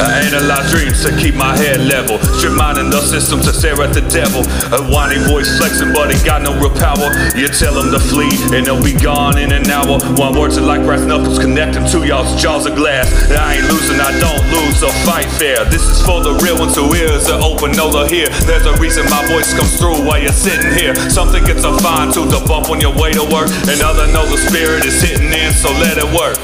I 0.00 0.24
analyze 0.24 0.72
dreams 0.72 1.04
to 1.04 1.12
keep 1.20 1.36
my 1.36 1.52
head 1.56 1.84
level. 1.84 2.16
Strip 2.40 2.56
minding 2.56 2.88
the 2.88 3.00
system 3.04 3.40
to 3.44 3.52
stare 3.52 3.76
at 3.84 3.92
the 3.92 4.00
devil. 4.08 4.40
A 4.72 4.80
whiny 4.88 5.20
voice 5.28 5.52
flexing, 5.60 5.92
but 5.92 6.08
he 6.08 6.16
got 6.24 6.40
no 6.40 6.56
real 6.56 6.72
power. 6.72 7.12
You 7.36 7.52
tell 7.52 7.76
him 7.76 7.92
to 7.92 8.00
flee, 8.00 8.32
and 8.56 8.64
they'll 8.64 8.82
be 8.82 8.96
gone 8.96 9.36
in 9.36 9.52
an 9.52 9.68
hour. 9.68 10.00
One 10.16 10.32
words 10.38 10.58
like 10.58 10.82
brass 10.88 11.04
knuckles 11.04 11.38
connecting 11.38 11.84
to 11.92 12.06
y'all's 12.06 12.40
jaws 12.40 12.64
of 12.64 12.74
glass. 12.74 13.12
I 13.28 13.60
ain't 13.60 13.68
losing, 13.68 14.00
I 14.00 14.12
don't 14.16 14.44
lose 14.48 14.80
or 14.82 14.92
fight 15.04 15.28
fair. 15.36 15.64
This 15.68 15.84
is 15.84 16.00
for 16.00 16.24
the 16.24 16.32
real 16.40 16.58
ones 16.58 16.76
who 16.76 16.88
ears 16.96 17.28
are 17.28 17.40
open, 17.44 17.72
know 17.76 17.92
they're 17.92 18.08
here. 18.08 18.28
There's 18.48 18.64
a 18.64 18.74
reason 18.80 19.04
my 19.12 19.20
voice 19.28 19.52
comes 19.52 19.76
through 19.76 20.00
while 20.08 20.20
you're 20.20 20.32
sitting 20.32 20.72
here. 20.72 20.94
Something 21.10 21.44
gets 21.44 21.64
a 21.64 21.76
fine 21.78 22.12
tooth 22.12 22.32
to 22.32 22.40
bump 22.48 22.70
on 22.70 22.80
your 22.80 22.96
way 22.96 23.12
to 23.12 23.24
work. 23.28 23.52
Another 23.68 24.08
know 24.12 24.24
the 24.24 24.38
spirit 24.38 24.84
is 24.84 25.00
hitting 25.02 25.32
in, 25.32 25.52
so 25.52 25.68
let 25.84 25.98
it 26.00 26.08
work. 26.16 26.40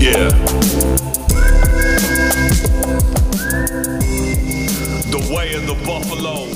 Yeah. 0.00 1.09
Of 5.30 5.66
the 5.66 5.74
buffalo. 5.86 6.48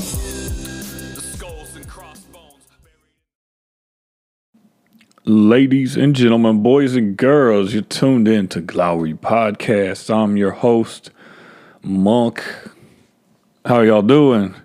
Ladies 5.24 5.96
and 5.96 6.14
gentlemen, 6.14 6.60
boys 6.62 6.96
and 6.96 7.16
girls, 7.16 7.72
you're 7.72 7.84
tuned 7.84 8.26
in 8.26 8.48
to 8.48 8.60
Glowery 8.60 9.16
Podcast. 9.16 10.12
I'm 10.12 10.36
your 10.36 10.50
host, 10.50 11.12
Monk. 11.82 12.44
How 13.64 13.82
y'all 13.82 14.02
doing? 14.02 14.56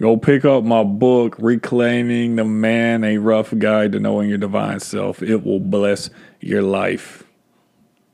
Go 0.00 0.18
pick 0.18 0.44
up 0.44 0.62
my 0.62 0.84
book, 0.84 1.34
Reclaiming 1.38 2.36
the 2.36 2.44
Man, 2.44 3.04
a 3.04 3.16
Rough 3.16 3.56
Guide 3.58 3.92
to 3.92 4.00
Knowing 4.00 4.28
Your 4.28 4.38
Divine 4.38 4.80
Self. 4.80 5.22
It 5.22 5.46
will 5.46 5.60
bless 5.60 6.10
your 6.40 6.62
life. 6.62 7.24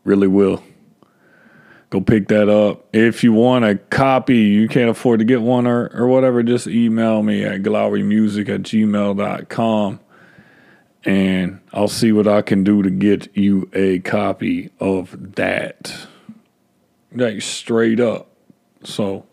Really 0.05 0.29
will. 0.29 0.63
Go 1.93 2.01
pick 2.01 2.29
that 2.29 2.49
up. 2.49 2.87
If 2.95 3.23
you 3.23 3.35
want 3.35 3.67
a 3.67 3.75
copy, 3.75 4.39
you 4.39 4.67
can't 4.67 4.89
afford 4.89 5.19
to 5.19 5.27
get 5.27 5.43
one 5.43 5.67
or, 5.67 5.89
or 5.89 6.09
whatever, 6.09 6.43
just 6.43 6.67
email 6.67 7.23
me 7.23 7.45
at 7.45 7.61
glowerymusic 7.61 8.49
at 8.49 8.63
gmail.com 8.63 10.01
and 11.05 11.61
I'll 11.71 11.89
see 11.89 12.11
what 12.11 12.27
I 12.27 12.41
can 12.41 12.65
do 12.65 12.83
to 12.83 12.89
get 12.89 13.37
you 13.37 13.69
a 13.75 13.99
copy 13.99 14.71
of 14.81 15.35
that. 15.35 15.95
Like 17.15 17.43
straight 17.43 18.01
up. 18.01 18.29
So, 18.85 19.27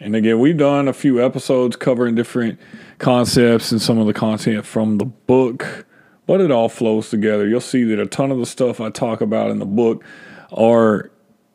and 0.00 0.14
again, 0.14 0.38
we've 0.38 0.56
done 0.56 0.86
a 0.86 0.92
few 0.92 1.20
episodes 1.20 1.74
covering 1.74 2.14
different 2.14 2.60
concepts 2.98 3.72
and 3.72 3.82
some 3.82 3.98
of 3.98 4.06
the 4.06 4.14
content 4.14 4.64
from 4.64 4.98
the 4.98 5.04
book, 5.04 5.84
but 6.28 6.40
it 6.40 6.52
all 6.52 6.68
flows 6.68 7.10
together. 7.10 7.48
You'll 7.48 7.60
see 7.60 7.82
that 7.82 7.98
a 7.98 8.06
ton 8.06 8.30
of 8.30 8.38
the 8.38 8.46
stuff 8.46 8.80
I 8.80 8.90
talk 8.90 9.20
about 9.20 9.50
in 9.50 9.58
the 9.58 9.66
book 9.66 10.04
are 10.52 11.10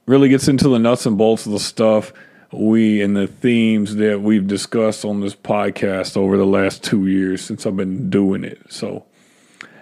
really 0.06 0.30
gets 0.30 0.48
into 0.48 0.70
the 0.70 0.80
nuts 0.80 1.06
and 1.06 1.18
bolts 1.18 1.46
of 1.46 1.52
the 1.52 1.60
stuff 1.60 2.12
we 2.52 3.02
and 3.02 3.16
the 3.16 3.28
themes 3.28 3.96
that 3.96 4.22
we've 4.22 4.48
discussed 4.48 5.06
on 5.06 5.22
this 5.22 5.36
podcast 5.36 6.18
over 6.18 6.38
the 6.38 6.46
last 6.46 6.84
two 6.84 7.08
years 7.08 7.42
since 7.42 7.66
I've 7.66 7.78
been 7.78 8.10
doing 8.10 8.44
it. 8.44 8.60
So 8.70 9.06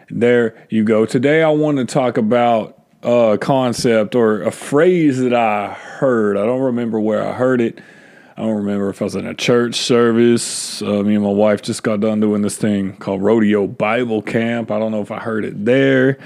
there 0.10 0.68
you 0.70 0.84
go. 0.84 1.06
Today 1.06 1.42
I 1.42 1.50
want 1.50 1.78
to 1.78 1.86
talk 1.86 2.18
about 2.18 2.80
a 3.02 3.38
concept 3.40 4.14
or 4.14 4.42
a 4.44 4.52
phrase 4.52 5.20
that 5.20 5.34
I 5.34 5.74
heard. 5.74 6.38
I 6.38 6.46
don't 6.46 6.62
remember 6.62 7.00
where 7.00 7.26
I 7.26 7.34
heard 7.34 7.62
it. 7.62 7.80
I 8.38 8.44
don't 8.44 8.58
remember 8.58 8.90
if 8.90 9.02
I 9.02 9.06
was 9.06 9.16
in 9.16 9.26
a 9.26 9.34
church 9.34 9.76
service. 9.76 10.82
Uh, 10.82 11.04
me 11.04 11.16
and 11.16 11.24
my 11.24 11.32
wife 11.32 11.62
just 11.62 11.84
got 11.84 12.00
done 12.00 12.20
doing 12.20 12.42
this 12.42 12.56
thing 12.56 12.96
called 12.96 13.22
Rodeo 13.22 13.68
Bible 13.68 14.22
Camp. 14.22 14.72
I 14.72 14.80
don't 14.80 14.92
know 14.92 15.02
if 15.02 15.12
I 15.12 15.20
heard 15.20 15.44
it 15.44 15.66
there. 15.66 16.18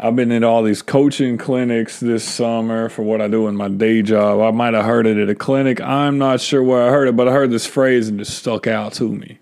I've 0.00 0.14
been 0.14 0.30
in 0.30 0.44
all 0.44 0.62
these 0.62 0.80
coaching 0.80 1.36
clinics 1.36 1.98
this 1.98 2.22
summer 2.22 2.88
for 2.88 3.02
what 3.02 3.20
I 3.20 3.26
do 3.26 3.48
in 3.48 3.56
my 3.56 3.68
day 3.68 4.00
job. 4.02 4.40
I 4.40 4.52
might 4.52 4.74
have 4.74 4.84
heard 4.84 5.08
it 5.08 5.16
at 5.16 5.28
a 5.28 5.34
clinic. 5.34 5.80
I'm 5.80 6.18
not 6.18 6.40
sure 6.40 6.62
where 6.62 6.86
I 6.86 6.90
heard 6.90 7.08
it, 7.08 7.16
but 7.16 7.26
I 7.26 7.32
heard 7.32 7.50
this 7.50 7.66
phrase 7.66 8.06
and 8.08 8.20
it 8.20 8.26
stuck 8.26 8.68
out 8.68 8.92
to 8.94 9.08
me. 9.12 9.40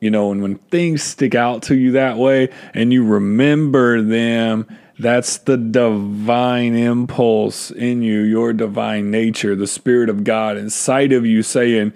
You 0.00 0.10
know, 0.10 0.32
and 0.32 0.42
when 0.42 0.56
things 0.56 1.04
stick 1.04 1.36
out 1.36 1.62
to 1.64 1.76
you 1.76 1.92
that 1.92 2.16
way 2.16 2.48
and 2.74 2.92
you 2.92 3.04
remember 3.04 4.02
them, 4.02 4.66
that's 4.98 5.38
the 5.38 5.56
divine 5.56 6.74
impulse 6.74 7.70
in 7.70 8.02
you, 8.02 8.20
your 8.22 8.52
divine 8.52 9.12
nature, 9.12 9.54
the 9.54 9.68
Spirit 9.68 10.08
of 10.08 10.24
God 10.24 10.56
inside 10.56 11.12
of 11.12 11.24
you 11.24 11.44
saying, 11.44 11.92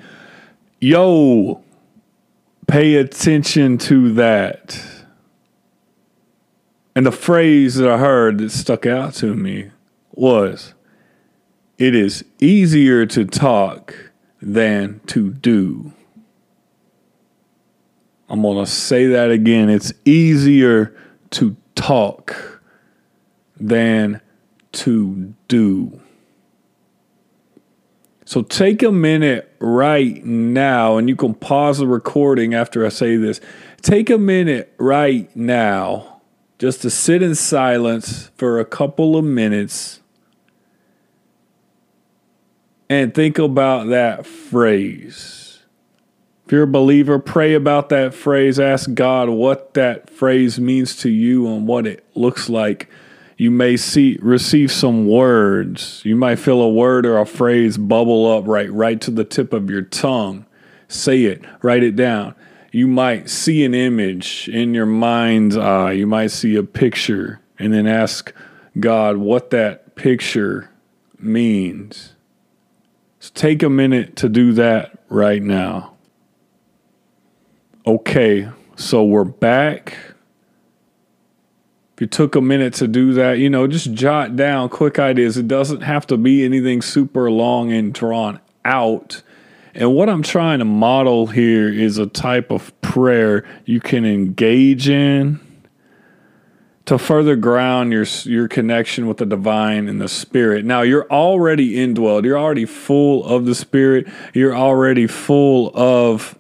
Yo, 0.79 1.61
pay 2.69 2.95
attention 2.95 3.79
to 3.79 4.13
that. 4.13 4.94
And 6.95 7.05
the 7.05 7.13
phrase 7.13 7.75
that 7.77 7.89
I 7.89 7.99
heard 7.99 8.39
that 8.39 8.51
stuck 8.51 8.87
out 8.87 9.15
to 9.15 9.35
me 9.35 9.71
was, 10.13 10.75
It 11.77 11.95
is 11.95 12.25
easier 12.39 13.05
to 13.07 13.25
talk 13.25 14.13
than 14.41 15.01
to 15.07 15.33
do. 15.33 15.93
I'm 18.29 18.43
going 18.43 18.65
to 18.65 18.71
say 18.71 19.07
that 19.09 19.31
again. 19.31 19.69
It's 19.69 19.93
easier 20.05 20.97
to 21.31 21.57
talk 21.75 22.63
than 23.59 24.21
to 24.73 25.35
do. 25.49 26.01
So 28.25 28.43
take 28.43 28.83
a 28.83 28.91
minute 28.91 29.55
right 29.59 30.25
now, 30.25 30.97
and 30.97 31.09
you 31.09 31.17
can 31.17 31.35
pause 31.35 31.79
the 31.79 31.87
recording 31.87 32.55
after 32.55 32.87
I 32.87 32.89
say 32.89 33.17
this. 33.17 33.41
Take 33.83 34.09
a 34.11 34.19
minute 34.19 34.73
right 34.79 35.35
now 35.37 36.14
just 36.65 36.81
to 36.81 36.89
sit 36.89 37.21
in 37.21 37.35
silence 37.35 38.31
for 38.37 38.59
a 38.59 38.65
couple 38.65 39.19
of 39.19 39.25
minutes 39.25 40.01
and 42.89 43.13
think 43.13 43.39
about 43.39 43.89
that 43.89 44.25
phrase. 44.25 45.61
If 46.47 46.53
you're 46.53 46.63
a 46.63 46.67
believer, 46.67 47.19
pray 47.19 47.53
about 47.53 47.91
that 47.91 48.15
phrase. 48.15 48.59
Ask 48.59 48.95
God 48.95 49.29
what 49.29 49.75
that 49.75 50.09
phrase 50.09 50.59
means 50.59 50.97
to 51.03 51.11
you 51.11 51.47
and 51.49 51.69
what 51.69 51.87
it 51.87 52.03
looks 52.15 52.49
like. 52.49 52.89
You 53.37 53.51
may 53.51 53.77
see 53.77 54.19
receive 54.23 54.73
some 54.73 55.07
words. 55.07 56.01
You 56.03 56.17
might 56.17 56.37
feel 56.37 56.63
a 56.63 56.71
word 56.71 57.05
or 57.05 57.19
a 57.19 57.27
phrase 57.27 57.77
bubble 57.77 58.33
up 58.33 58.45
right 58.47 58.73
right 58.73 59.03
to 59.03 59.11
the 59.11 59.25
tip 59.25 59.53
of 59.53 59.69
your 59.69 59.83
tongue. 59.83 60.47
Say 60.89 61.25
it, 61.25 61.45
write 61.61 61.83
it 61.83 61.95
down. 61.95 62.35
You 62.75 62.89
might 62.89 63.31
see 63.31 63.65
an 63.65 63.73
image 63.73 64.49
in 64.49 64.75
your 64.75 64.85
mind's 64.85 65.57
eye. 65.57 65.93
You 65.93 66.09
might 66.09 66.33
see 66.33 66.57
a 66.57 66.65
picture 66.65 67.41
and 67.57 67.73
then 67.73 67.87
ask 67.87 68.35
God 68.81 69.17
what 69.17 69.51
that 69.51 69.95
picture 69.95 70.73
means. 71.17 72.15
So 73.21 73.31
take 73.33 73.63
a 73.63 73.71
minute 73.71 74.17
to 74.17 74.29
do 74.29 74.53
that 74.55 74.99
right 75.09 75.41
now. 75.41 75.95
Okay, 77.87 78.49
so 78.75 79.05
we're 79.05 79.23
back. 79.23 79.97
If 81.95 82.01
you 82.01 82.09
took 82.09 82.35
a 82.35 82.41
minute 82.41 82.75
to 82.75 82.89
do 82.89 83.13
that, 83.13 83.39
you 83.39 83.49
know, 83.49 83.69
just 83.69 83.93
jot 83.93 84.35
down 84.35 84.69
quick 84.69 84.99
ideas. 84.99 85.37
It 85.37 85.47
doesn't 85.47 85.83
have 85.83 86.09
to 86.09 86.17
be 86.17 86.45
anything 86.45 86.83
super 86.83 87.31
long 87.31 87.73
and 87.73 87.95
drawn 87.95 88.41
out. 88.65 89.23
And 89.75 89.95
what 89.95 90.09
I'm 90.09 90.23
trying 90.23 90.61
to 90.61 90.65
model 90.65 91.27
here 91.27 91.69
is 91.69 91.99
a 91.99 92.07
type 92.07 92.51
of 92.51 92.79
prayer 92.81 93.45
you 93.65 93.81
can 93.81 94.05
engage 94.05 94.89
in 94.89 95.41
to 96.87 96.99
further 96.99 97.35
ground 97.35 97.93
your 97.93 98.05
your 98.25 98.47
connection 98.47 99.07
with 99.07 99.17
the 99.17 99.27
divine 99.27 99.89
and 99.89 100.01
the 100.01 100.09
spirit. 100.09 100.65
Now 100.65 100.83
you're 100.83 101.11
already 101.11 101.75
indwelled. 101.77 102.25
You're 102.25 102.39
already 102.39 102.67
full 102.67 103.25
of 103.25 103.47
the 103.47 103.55
spirit. 103.55 104.07
You're 104.33 104.55
already 104.55 105.07
full 105.07 105.73
of 105.75 106.39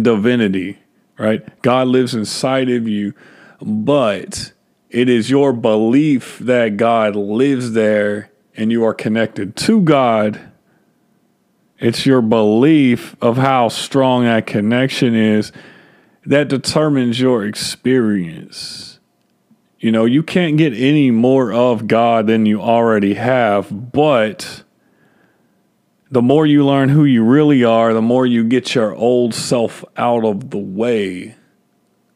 divinity, 0.00 0.78
right? 1.18 1.60
God 1.62 1.88
lives 1.88 2.14
inside 2.14 2.70
of 2.70 2.88
you, 2.88 3.14
but 3.60 4.52
it 4.90 5.08
is 5.08 5.28
your 5.28 5.52
belief 5.52 6.38
that 6.38 6.76
God 6.76 7.14
lives 7.14 7.72
there 7.72 8.30
and 8.56 8.72
you 8.72 8.84
are 8.84 8.94
connected 8.94 9.54
to 9.56 9.80
God. 9.82 10.47
It's 11.78 12.04
your 12.04 12.22
belief 12.22 13.16
of 13.20 13.36
how 13.36 13.68
strong 13.68 14.24
that 14.24 14.46
connection 14.46 15.14
is 15.14 15.52
that 16.26 16.48
determines 16.48 17.20
your 17.20 17.44
experience. 17.44 18.98
You 19.78 19.92
know, 19.92 20.04
you 20.04 20.24
can't 20.24 20.58
get 20.58 20.72
any 20.74 21.12
more 21.12 21.52
of 21.52 21.86
God 21.86 22.26
than 22.26 22.46
you 22.46 22.60
already 22.60 23.14
have, 23.14 23.92
but 23.92 24.64
the 26.10 26.22
more 26.22 26.46
you 26.46 26.66
learn 26.66 26.88
who 26.88 27.04
you 27.04 27.22
really 27.22 27.62
are, 27.62 27.94
the 27.94 28.02
more 28.02 28.26
you 28.26 28.42
get 28.42 28.74
your 28.74 28.94
old 28.94 29.34
self 29.34 29.84
out 29.96 30.24
of 30.24 30.50
the 30.50 30.58
way. 30.58 31.36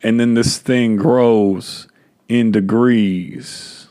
And 0.02 0.18
then 0.18 0.34
this 0.34 0.58
thing 0.58 0.96
grows 0.96 1.86
in 2.28 2.50
degrees. 2.50 3.86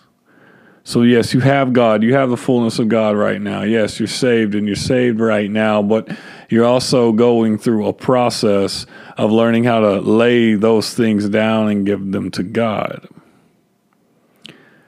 So, 0.91 1.03
yes, 1.03 1.33
you 1.33 1.39
have 1.39 1.71
God. 1.71 2.03
You 2.03 2.15
have 2.15 2.29
the 2.29 2.35
fullness 2.35 2.77
of 2.77 2.89
God 2.89 3.15
right 3.15 3.41
now. 3.41 3.61
Yes, 3.61 3.97
you're 3.97 4.07
saved 4.07 4.55
and 4.55 4.67
you're 4.67 4.75
saved 4.75 5.21
right 5.21 5.49
now, 5.49 5.81
but 5.81 6.09
you're 6.49 6.65
also 6.65 7.13
going 7.13 7.57
through 7.57 7.87
a 7.87 7.93
process 7.93 8.85
of 9.15 9.31
learning 9.31 9.63
how 9.63 9.79
to 9.79 10.01
lay 10.01 10.55
those 10.55 10.93
things 10.93 11.29
down 11.29 11.69
and 11.69 11.85
give 11.85 12.11
them 12.11 12.29
to 12.31 12.43
God. 12.43 13.07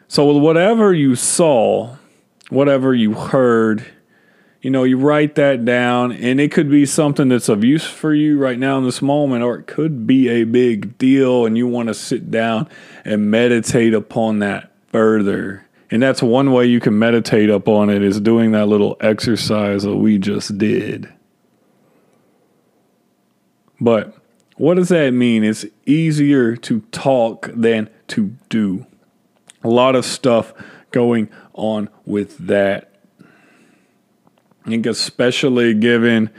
So, 0.10 0.26
whatever 0.38 0.94
you 0.94 1.16
saw 1.16 1.96
whatever 2.50 2.94
you 2.94 3.14
heard, 3.14 3.86
you 4.62 4.70
know, 4.70 4.84
you 4.84 4.98
write 4.98 5.36
that 5.36 5.66
down, 5.66 6.12
and 6.12 6.40
it 6.40 6.52
could 6.52 6.70
be 6.70 6.86
something 6.86 7.30
that's 7.30 7.50
of 7.50 7.64
use 7.64 7.86
for 7.86 8.14
you 8.14 8.38
right 8.38 8.60
now 8.60 8.78
in 8.78 8.84
this 8.84 9.02
moment, 9.02 9.44
or 9.44 9.56
it 9.56 9.68
could 9.68 10.06
be 10.06 10.28
a 10.28 10.44
big 10.44 10.98
deal, 10.98 11.46
and 11.46 11.58
you 11.58 11.66
want 11.66 11.88
to 11.88 11.94
sit 11.94 12.30
down 12.30 12.70
and 13.04 13.32
meditate 13.32 13.94
upon 13.94 14.40
that 14.40 14.70
further. 14.92 15.66
And 15.94 16.02
that's 16.02 16.24
one 16.24 16.52
way 16.52 16.66
you 16.66 16.80
can 16.80 16.98
meditate 16.98 17.52
upon 17.52 17.92
it 17.92 18.02
is 18.02 18.20
doing 18.20 18.50
that 18.54 18.66
little 18.66 18.98
exercise 19.00 19.84
that 19.84 19.96
we 19.96 20.18
just 20.18 20.58
did. 20.58 21.08
But 23.80 24.18
what 24.58 24.74
does 24.74 24.90
that 24.90 25.12
mean? 25.12 25.44
It's 25.44 25.68
easier 25.86 26.56
to 26.56 26.80
talk 26.92 27.48
than 27.54 27.92
to 28.08 28.34
do. 28.50 28.88
A 29.64 29.70
lot 29.70 29.96
of 29.96 30.04
stuff 30.04 30.52
going 30.90 31.30
on 31.54 31.90
with 32.06 32.40
that. 32.40 32.92
I 34.66 34.70
think, 34.70 34.88
especially 34.88 35.76
given 35.76 36.32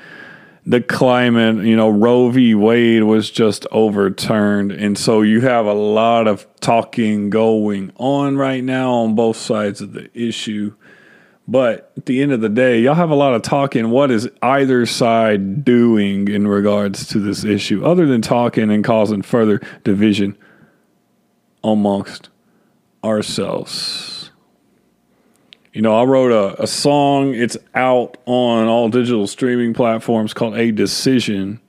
the 0.66 0.80
climate, 0.80 1.64
you 1.64 1.76
know, 1.76 1.90
Roe 1.90 2.30
v. 2.30 2.54
Wade 2.54 3.02
was 3.04 3.30
just 3.30 3.66
overturned. 3.70 4.72
And 4.72 4.96
so 4.96 5.22
you 5.22 5.42
have 5.42 5.66
a 5.66 5.74
lot 5.74 6.26
of 6.26 6.46
talking 6.60 7.28
going 7.28 7.92
on 7.96 8.36
right 8.36 8.64
now 8.64 8.92
on 8.92 9.14
both 9.14 9.36
sides 9.36 9.80
of 9.80 9.92
the 9.92 10.10
issue. 10.14 10.74
But 11.46 11.92
at 11.98 12.06
the 12.06 12.22
end 12.22 12.32
of 12.32 12.40
the 12.40 12.48
day, 12.48 12.80
y'all 12.80 12.94
have 12.94 13.10
a 13.10 13.14
lot 13.14 13.34
of 13.34 13.42
talking. 13.42 13.90
What 13.90 14.10
is 14.10 14.30
either 14.40 14.86
side 14.86 15.64
doing 15.64 16.28
in 16.28 16.48
regards 16.48 17.06
to 17.08 17.20
this 17.20 17.44
issue, 17.44 17.84
other 17.84 18.06
than 18.06 18.22
talking 18.22 18.70
and 18.70 18.82
causing 18.82 19.20
further 19.20 19.60
division 19.84 20.38
amongst 21.62 22.30
ourselves? 23.04 24.23
You 25.74 25.82
know, 25.82 26.00
I 26.00 26.04
wrote 26.04 26.30
a, 26.30 26.62
a 26.62 26.66
song. 26.68 27.34
It's 27.34 27.56
out 27.74 28.16
on 28.26 28.68
all 28.68 28.88
digital 28.88 29.26
streaming 29.26 29.74
platforms 29.74 30.32
called 30.32 30.54
A 30.54 30.70
Decision. 30.70 31.60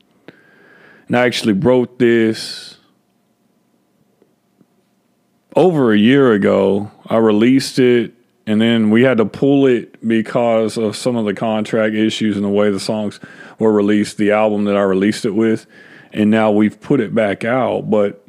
And 1.07 1.17
I 1.17 1.25
actually 1.25 1.53
wrote 1.53 1.97
this 1.97 2.77
over 5.55 5.91
a 5.91 5.97
year 5.97 6.33
ago. 6.33 6.91
I 7.07 7.17
released 7.17 7.79
it 7.79 8.13
and 8.45 8.61
then 8.61 8.91
we 8.91 9.01
had 9.01 9.17
to 9.17 9.25
pull 9.25 9.65
it 9.65 10.07
because 10.07 10.77
of 10.77 10.95
some 10.95 11.15
of 11.15 11.25
the 11.25 11.33
contract 11.33 11.95
issues 11.95 12.35
and 12.35 12.45
the 12.45 12.49
way 12.49 12.69
the 12.69 12.79
songs 12.79 13.19
were 13.57 13.73
released, 13.73 14.17
the 14.17 14.33
album 14.33 14.65
that 14.65 14.77
I 14.77 14.83
released 14.83 15.25
it 15.25 15.31
with. 15.31 15.65
And 16.13 16.29
now 16.29 16.51
we've 16.51 16.79
put 16.79 16.99
it 16.99 17.15
back 17.15 17.43
out. 17.43 17.89
But, 17.89 18.23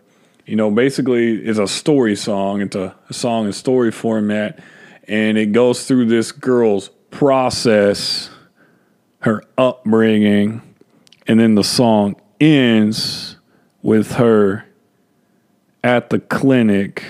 you 0.47 0.57
know, 0.57 0.71
basically 0.71 1.35
it's 1.35 1.59
a 1.59 1.69
story 1.69 2.17
song. 2.17 2.63
It's 2.63 2.77
a, 2.77 2.97
a 3.11 3.13
song 3.13 3.45
and 3.45 3.55
story 3.55 3.93
format. 3.93 4.59
And 5.09 5.39
it 5.39 5.53
goes 5.53 5.87
through 5.87 6.07
this 6.07 6.33
girl's 6.33 6.91
process, 7.11 8.31
her 9.21 9.43
upbringing. 9.57 10.63
And 11.27 11.41
then 11.41 11.55
the 11.55 11.65
song 11.65 12.17
ends 12.41 13.37
with 13.83 14.13
her 14.13 14.65
at 15.85 16.11
the 16.11 16.19
clinic, 16.19 17.05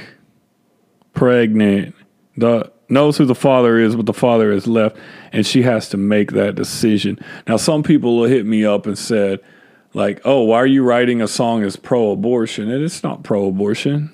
pregnant. 1.14 1.94
The 2.36 2.70
knows 2.88 3.18
who 3.18 3.24
the 3.24 3.34
father 3.34 3.78
is, 3.78 3.96
but 3.96 4.06
the 4.06 4.12
father 4.12 4.52
is 4.52 4.66
left, 4.66 4.96
and 5.32 5.46
she 5.46 5.62
has 5.62 5.88
to 5.88 5.96
make 5.96 6.32
that 6.32 6.54
decision. 6.54 7.18
Now, 7.46 7.56
some 7.56 7.82
people 7.82 8.16
will 8.16 8.28
hit 8.28 8.46
me 8.46 8.64
up 8.64 8.86
and 8.86 8.96
said, 8.96 9.40
like, 9.94 10.20
oh, 10.24 10.42
why 10.42 10.58
are 10.58 10.66
you 10.66 10.82
writing 10.82 11.22
a 11.22 11.28
song 11.28 11.62
as 11.62 11.76
pro 11.76 12.10
abortion? 12.10 12.70
And 12.70 12.84
it's 12.84 13.02
not 13.02 13.22
pro 13.22 13.46
abortion. 13.46 14.12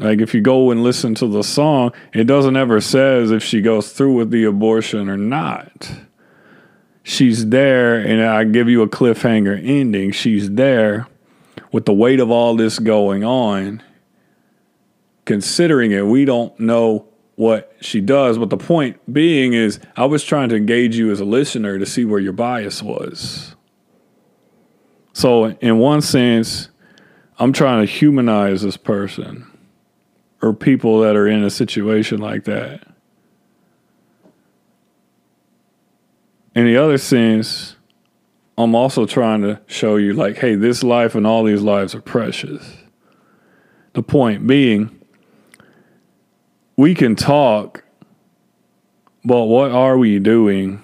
Like, 0.00 0.22
if 0.22 0.32
you 0.32 0.40
go 0.40 0.70
and 0.70 0.82
listen 0.82 1.14
to 1.16 1.26
the 1.26 1.42
song, 1.42 1.92
it 2.14 2.24
doesn't 2.24 2.56
ever 2.56 2.80
says 2.80 3.30
if 3.30 3.42
she 3.42 3.60
goes 3.60 3.92
through 3.92 4.14
with 4.14 4.30
the 4.30 4.44
abortion 4.44 5.10
or 5.10 5.18
not. 5.18 5.92
She's 7.02 7.50
there, 7.50 7.96
and 7.96 8.22
I 8.22 8.44
give 8.44 8.66
you 8.66 8.80
a 8.80 8.88
cliffhanger 8.88 9.62
ending. 9.62 10.12
She's 10.12 10.50
there 10.52 11.06
with 11.70 11.84
the 11.84 11.92
weight 11.92 12.18
of 12.18 12.30
all 12.30 12.56
this 12.56 12.78
going 12.78 13.24
on. 13.24 13.82
Considering 15.26 15.92
it, 15.92 16.06
we 16.06 16.24
don't 16.24 16.58
know 16.58 17.06
what 17.36 17.76
she 17.82 18.00
does. 18.00 18.38
But 18.38 18.48
the 18.48 18.56
point 18.56 18.98
being 19.12 19.52
is, 19.52 19.80
I 19.96 20.06
was 20.06 20.24
trying 20.24 20.48
to 20.48 20.56
engage 20.56 20.96
you 20.96 21.10
as 21.10 21.20
a 21.20 21.26
listener 21.26 21.78
to 21.78 21.84
see 21.84 22.06
where 22.06 22.20
your 22.20 22.32
bias 22.32 22.82
was. 22.82 23.54
So, 25.12 25.44
in 25.60 25.78
one 25.78 26.00
sense, 26.00 26.70
I'm 27.38 27.52
trying 27.52 27.86
to 27.86 27.92
humanize 27.92 28.62
this 28.62 28.78
person 28.78 29.49
or 30.42 30.54
people 30.54 31.00
that 31.00 31.16
are 31.16 31.26
in 31.26 31.44
a 31.44 31.50
situation 31.50 32.18
like 32.18 32.44
that. 32.44 32.86
In 36.54 36.64
the 36.64 36.76
other 36.76 36.98
sense, 36.98 37.76
I'm 38.58 38.74
also 38.74 39.06
trying 39.06 39.42
to 39.42 39.60
show 39.66 39.96
you, 39.96 40.12
like, 40.12 40.38
hey, 40.38 40.54
this 40.54 40.82
life 40.82 41.14
and 41.14 41.26
all 41.26 41.44
these 41.44 41.62
lives 41.62 41.94
are 41.94 42.00
precious. 42.00 42.76
The 43.92 44.02
point 44.02 44.46
being, 44.46 45.00
we 46.76 46.94
can 46.94 47.16
talk, 47.16 47.84
but 49.24 49.44
what 49.44 49.70
are 49.70 49.98
we 49.98 50.18
doing? 50.18 50.80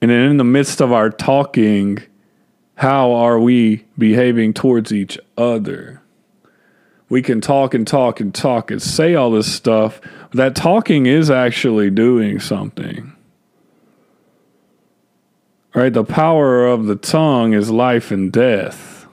And 0.00 0.10
then 0.10 0.30
in 0.30 0.36
the 0.36 0.44
midst 0.44 0.80
of 0.80 0.92
our 0.92 1.10
talking, 1.10 1.98
how 2.76 3.12
are 3.12 3.38
we 3.38 3.84
behaving 3.96 4.54
towards 4.54 4.92
each 4.92 5.18
other? 5.36 6.02
We 7.08 7.22
can 7.22 7.40
talk 7.40 7.74
and 7.74 7.86
talk 7.86 8.20
and 8.20 8.34
talk 8.34 8.70
and 8.70 8.80
say 8.80 9.14
all 9.14 9.30
this 9.30 9.52
stuff. 9.52 10.00
That 10.32 10.56
talking 10.56 11.06
is 11.06 11.30
actually 11.30 11.90
doing 11.90 12.40
something. 12.40 13.12
Right? 15.74 15.92
The 15.92 16.04
power 16.04 16.66
of 16.66 16.86
the 16.86 16.96
tongue 16.96 17.52
is 17.52 17.70
life 17.70 18.10
and 18.10 18.32
death. 18.32 19.06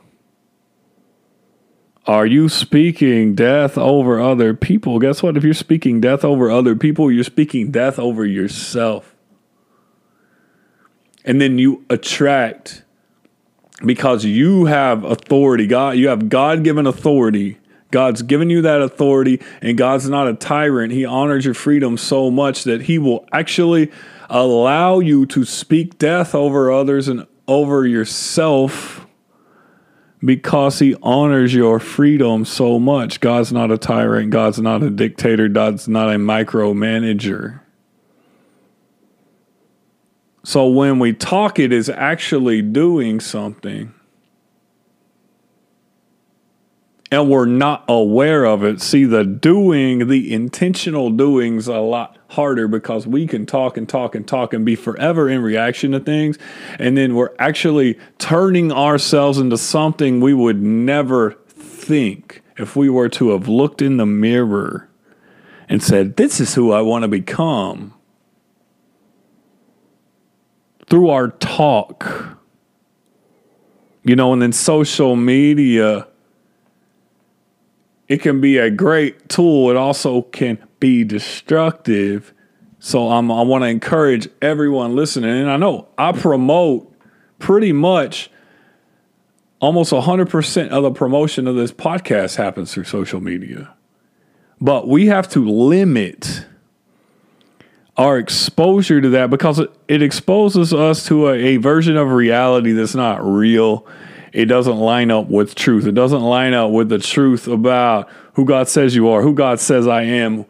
Are 2.07 2.25
you 2.25 2.49
speaking 2.49 3.35
death 3.35 3.77
over 3.77 4.19
other 4.19 4.53
people? 4.53 4.99
Guess 4.99 5.21
what? 5.21 5.37
If 5.37 5.43
you're 5.43 5.53
speaking 5.53 6.01
death 6.01 6.25
over 6.25 6.49
other 6.49 6.75
people, 6.75 7.11
you're 7.11 7.23
speaking 7.23 7.71
death 7.71 7.99
over 7.99 8.25
yourself. 8.25 9.15
And 11.23 11.39
then 11.39 11.59
you 11.59 11.85
attract 11.89 12.83
because 13.85 14.25
you 14.25 14.65
have 14.65 15.03
authority. 15.03 15.67
God, 15.67 15.97
you 15.97 16.07
have 16.07 16.29
God 16.29 16.63
given 16.63 16.87
authority. 16.87 17.59
God's 17.91 18.21
given 18.21 18.49
you 18.49 18.61
that 18.61 18.81
authority, 18.81 19.41
and 19.61 19.77
God's 19.77 20.09
not 20.09 20.27
a 20.27 20.33
tyrant. 20.33 20.93
He 20.93 21.05
honors 21.05 21.45
your 21.45 21.53
freedom 21.53 21.97
so 21.97 22.31
much 22.31 22.63
that 22.63 22.83
He 22.83 22.97
will 22.97 23.27
actually 23.31 23.91
allow 24.29 24.99
you 24.99 25.25
to 25.27 25.43
speak 25.43 25.97
death 25.97 26.33
over 26.33 26.71
others 26.71 27.07
and 27.07 27.27
over 27.47 27.85
yourself 27.85 29.05
because 30.23 30.79
he 30.79 30.95
honors 31.01 31.53
your 31.53 31.79
freedom 31.79 32.45
so 32.45 32.79
much. 32.79 33.19
God's 33.19 33.51
not 33.51 33.71
a 33.71 33.77
tyrant, 33.77 34.29
God's 34.29 34.59
not 34.59 34.83
a 34.83 34.89
dictator, 34.89 35.47
God's 35.49 35.87
not 35.87 36.09
a 36.09 36.17
micromanager. 36.17 37.59
So 40.43 40.67
when 40.67 40.99
we 40.99 41.13
talk, 41.13 41.59
it 41.59 41.71
is 41.71 41.89
actually 41.89 42.61
doing 42.61 43.19
something. 43.19 43.93
And 47.11 47.29
we're 47.29 47.45
not 47.45 47.83
aware 47.89 48.45
of 48.45 48.63
it. 48.63 48.81
See, 48.81 49.03
the 49.03 49.25
doing, 49.25 50.07
the 50.07 50.33
intentional 50.33 51.09
doing's 51.09 51.67
a 51.67 51.79
lot 51.79 52.17
harder 52.29 52.69
because 52.69 53.05
we 53.05 53.27
can 53.27 53.45
talk 53.45 53.75
and 53.75 53.87
talk 53.87 54.15
and 54.15 54.25
talk 54.25 54.53
and 54.53 54.65
be 54.65 54.75
forever 54.75 55.29
in 55.29 55.41
reaction 55.41 55.91
to 55.91 55.99
things. 55.99 56.37
And 56.79 56.95
then 56.95 57.13
we're 57.13 57.35
actually 57.37 57.99
turning 58.17 58.71
ourselves 58.71 59.37
into 59.37 59.57
something 59.57 60.21
we 60.21 60.33
would 60.33 60.61
never 60.61 61.33
think 61.47 62.41
if 62.57 62.77
we 62.77 62.89
were 62.89 63.09
to 63.09 63.31
have 63.31 63.49
looked 63.49 63.81
in 63.81 63.97
the 63.97 64.05
mirror 64.05 64.89
and 65.67 65.83
said, 65.83 66.15
This 66.15 66.39
is 66.39 66.55
who 66.55 66.71
I 66.71 66.81
want 66.81 67.03
to 67.03 67.09
become. 67.09 67.93
Through 70.87 71.09
our 71.09 71.29
talk, 71.29 72.37
you 74.03 74.15
know, 74.15 74.31
and 74.31 74.41
then 74.41 74.53
social 74.53 75.17
media, 75.17 76.07
it 78.11 78.21
can 78.21 78.41
be 78.41 78.57
a 78.57 78.69
great 78.69 79.29
tool. 79.29 79.69
It 79.69 79.77
also 79.77 80.23
can 80.23 80.61
be 80.81 81.05
destructive. 81.05 82.33
So 82.77 83.09
I'm, 83.09 83.31
I 83.31 83.41
want 83.43 83.63
to 83.63 83.69
encourage 83.69 84.27
everyone 84.41 84.97
listening. 84.97 85.29
And 85.29 85.49
I 85.49 85.55
know 85.55 85.87
I 85.97 86.11
promote 86.11 86.93
pretty 87.39 87.71
much 87.71 88.29
almost 89.61 89.93
100% 89.93 90.69
of 90.71 90.83
the 90.83 90.91
promotion 90.91 91.47
of 91.47 91.55
this 91.55 91.71
podcast 91.71 92.35
happens 92.35 92.73
through 92.73 92.83
social 92.83 93.21
media. 93.21 93.73
But 94.59 94.89
we 94.89 95.05
have 95.05 95.29
to 95.29 95.49
limit 95.49 96.45
our 97.95 98.17
exposure 98.17 98.99
to 98.99 99.07
that 99.11 99.29
because 99.29 99.61
it, 99.87 100.01
exposes 100.01 100.73
us 100.73 101.05
to 101.05 101.29
a, 101.29 101.35
a 101.35 101.57
version 101.57 101.95
of 101.95 102.09
reality 102.09 102.73
that's 102.73 102.93
not 102.93 103.23
real. 103.23 103.87
It 104.31 104.45
doesn't 104.45 104.77
line 104.77 105.11
up 105.11 105.27
with 105.27 105.55
truth. 105.55 105.85
It 105.85 105.93
doesn't 105.93 106.21
line 106.21 106.53
up 106.53 106.71
with 106.71 106.89
the 106.89 106.99
truth 106.99 107.47
about 107.47 108.09
who 108.33 108.45
God 108.45 108.67
says 108.67 108.95
you 108.95 109.09
are, 109.09 109.21
who 109.21 109.33
God 109.33 109.59
says 109.59 109.87
I 109.87 110.03
am, 110.03 110.45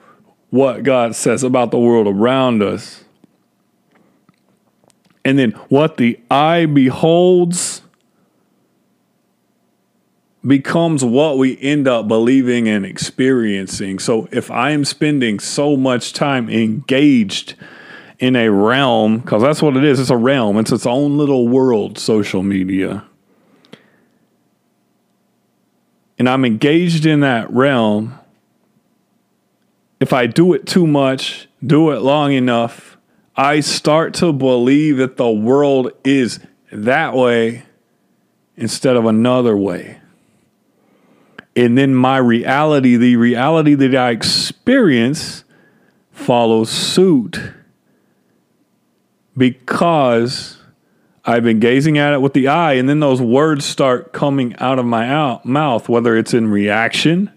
what 0.50 0.84
God 0.84 1.16
says 1.16 1.44
about 1.44 1.72
the 1.72 1.80
world 1.80 2.08
around 2.08 2.62
us. 2.62 3.04
And 5.24 5.38
then 5.38 5.52
what 5.70 5.98
the 5.98 6.20
eye 6.30 6.66
beholds 6.66 7.82
becomes 10.46 11.06
what 11.06 11.38
we 11.38 11.60
end 11.60 11.88
up 11.88 12.08
believing 12.08 12.68
and 12.68 12.86
experiencing. 12.86 14.00
So 14.00 14.28
if 14.32 14.50
I 14.50 14.72
am 14.72 14.86
spending 14.86 15.40
so 15.40 15.78
much 15.78 16.14
time 16.14 16.50
engaged 16.50 17.56
in 18.18 18.36
a 18.36 18.50
realm, 18.50 19.20
because 19.20 19.42
that's 19.42 19.62
what 19.62 19.78
it 19.78 19.84
is, 19.84 20.00
it's 20.00 20.10
a 20.10 20.18
realm, 20.18 20.58
it's 20.58 20.72
its 20.72 20.86
own 20.86 21.18
little 21.18 21.48
world, 21.48 21.98
social 21.98 22.44
media. 22.44 23.04
And 26.22 26.30
I'm 26.30 26.46
engaged 26.46 27.08
in 27.08 27.22
that 27.22 27.50
realm. 27.52 28.14
If 30.00 30.14
I 30.14 30.28
do 30.28 30.54
it 30.54 30.68
too 30.68 30.86
much, 30.86 31.48
do 31.66 31.90
it 31.90 32.04
long 32.04 32.32
enough, 32.32 32.96
I 33.36 33.62
start 33.62 34.14
to 34.16 34.32
believe 34.32 34.98
that 34.98 35.18
the 35.18 35.32
world 35.32 35.92
is 36.04 36.40
that 36.72 37.16
way 37.16 37.64
instead 38.56 38.96
of 38.96 39.06
another 39.06 39.58
way 39.58 40.02
and 41.56 41.78
then 41.78 41.94
my 41.94 42.18
reality, 42.18 42.96
the 42.96 43.16
reality 43.18 43.74
that 43.76 43.96
I 43.96 44.12
experience, 44.12 45.44
follows 46.12 46.70
suit 46.70 47.40
because 49.36 50.61
I've 51.24 51.44
been 51.44 51.60
gazing 51.60 51.98
at 51.98 52.14
it 52.14 52.22
with 52.22 52.34
the 52.34 52.48
eye, 52.48 52.74
and 52.74 52.90
then 52.90 53.00
those 53.00 53.22
words 53.22 53.64
start 53.64 54.12
coming 54.12 54.56
out 54.58 54.80
of 54.80 54.86
my 54.86 55.08
out- 55.08 55.46
mouth, 55.46 55.88
whether 55.88 56.18
it's 56.18 56.34
in 56.34 56.48
reaction 56.48 57.30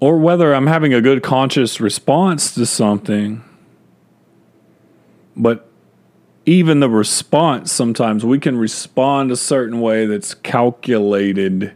or 0.00 0.18
whether 0.18 0.52
I'm 0.52 0.66
having 0.66 0.92
a 0.92 1.00
good 1.00 1.22
conscious 1.22 1.80
response 1.80 2.52
to 2.54 2.66
something. 2.66 3.44
But 5.36 5.68
even 6.44 6.80
the 6.80 6.90
response, 6.90 7.70
sometimes 7.70 8.24
we 8.24 8.40
can 8.40 8.58
respond 8.58 9.30
a 9.30 9.36
certain 9.36 9.80
way 9.80 10.06
that's 10.06 10.34
calculated 10.34 11.72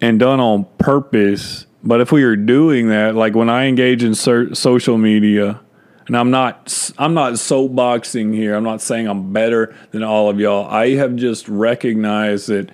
and 0.00 0.20
done 0.20 0.38
on 0.38 0.66
purpose. 0.78 1.66
But 1.82 2.00
if 2.00 2.12
we 2.12 2.22
are 2.22 2.36
doing 2.36 2.88
that, 2.90 3.16
like 3.16 3.34
when 3.34 3.50
I 3.50 3.64
engage 3.64 4.04
in 4.04 4.14
social 4.14 4.98
media, 4.98 5.60
and 6.08 6.16
I'm 6.16 6.30
not 6.30 6.92
I'm 6.98 7.14
not 7.14 7.34
soapboxing 7.34 8.34
here. 8.34 8.56
I'm 8.56 8.64
not 8.64 8.80
saying 8.80 9.06
I'm 9.06 9.32
better 9.32 9.76
than 9.92 10.02
all 10.02 10.28
of 10.28 10.40
y'all. 10.40 10.66
I 10.66 10.94
have 10.96 11.14
just 11.14 11.48
recognized 11.48 12.48
that 12.48 12.70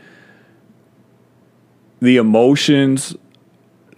the 2.01 2.17
emotions 2.17 3.15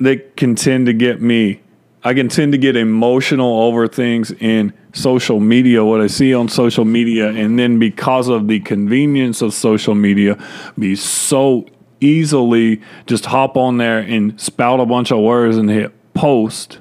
that 0.01 0.37
can 0.37 0.55
tend 0.55 0.87
to 0.87 0.93
get 0.93 1.21
me, 1.21 1.61
I 2.03 2.15
can 2.15 2.29
tend 2.29 2.53
to 2.53 2.59
get 2.59 2.77
emotional 2.77 3.63
over 3.63 3.87
things 3.87 4.31
in 4.33 4.73
social 4.93 5.39
media, 5.39 5.85
what 5.85 6.01
I 6.01 6.07
see 6.07 6.33
on 6.33 6.49
social 6.49 6.85
media, 6.85 7.29
and 7.29 7.59
then 7.59 7.79
because 7.79 8.29
of 8.29 8.49
the 8.49 8.61
convenience 8.61 9.43
of 9.43 9.53
social 9.53 9.95
media, 9.95 10.43
be 10.79 10.97
so 10.97 11.67
easily 12.01 12.81
just 13.07 13.27
hop 13.27 13.57
on 13.57 13.79
there 13.79 13.99
and 13.99 14.41
spout 14.41 14.81
a 14.81 14.87
bunch 14.87 15.11
of 15.11 15.19
words 15.19 15.57
and 15.57 15.69
hit 15.69 15.93
post 16.15 16.79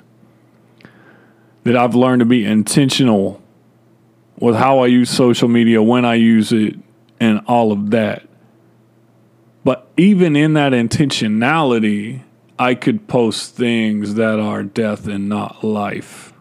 that 1.65 1.75
I've 1.75 1.95
learned 1.95 2.21
to 2.21 2.25
be 2.25 2.45
intentional 2.45 3.41
with 4.39 4.55
how 4.55 4.79
I 4.79 4.87
use 4.87 5.09
social 5.09 5.47
media, 5.47 5.81
when 5.81 6.05
I 6.05 6.15
use 6.15 6.51
it, 6.51 6.75
and 7.19 7.41
all 7.47 7.71
of 7.71 7.89
that. 7.89 8.27
But 9.63 9.87
even 9.97 10.35
in 10.35 10.53
that 10.53 10.73
intentionality, 10.73 12.21
I 12.59 12.75
could 12.75 13.07
post 13.07 13.55
things 13.55 14.13
that 14.13 14.39
are 14.39 14.63
death 14.63 15.07
and 15.07 15.27
not 15.27 15.63
life. 15.63 16.31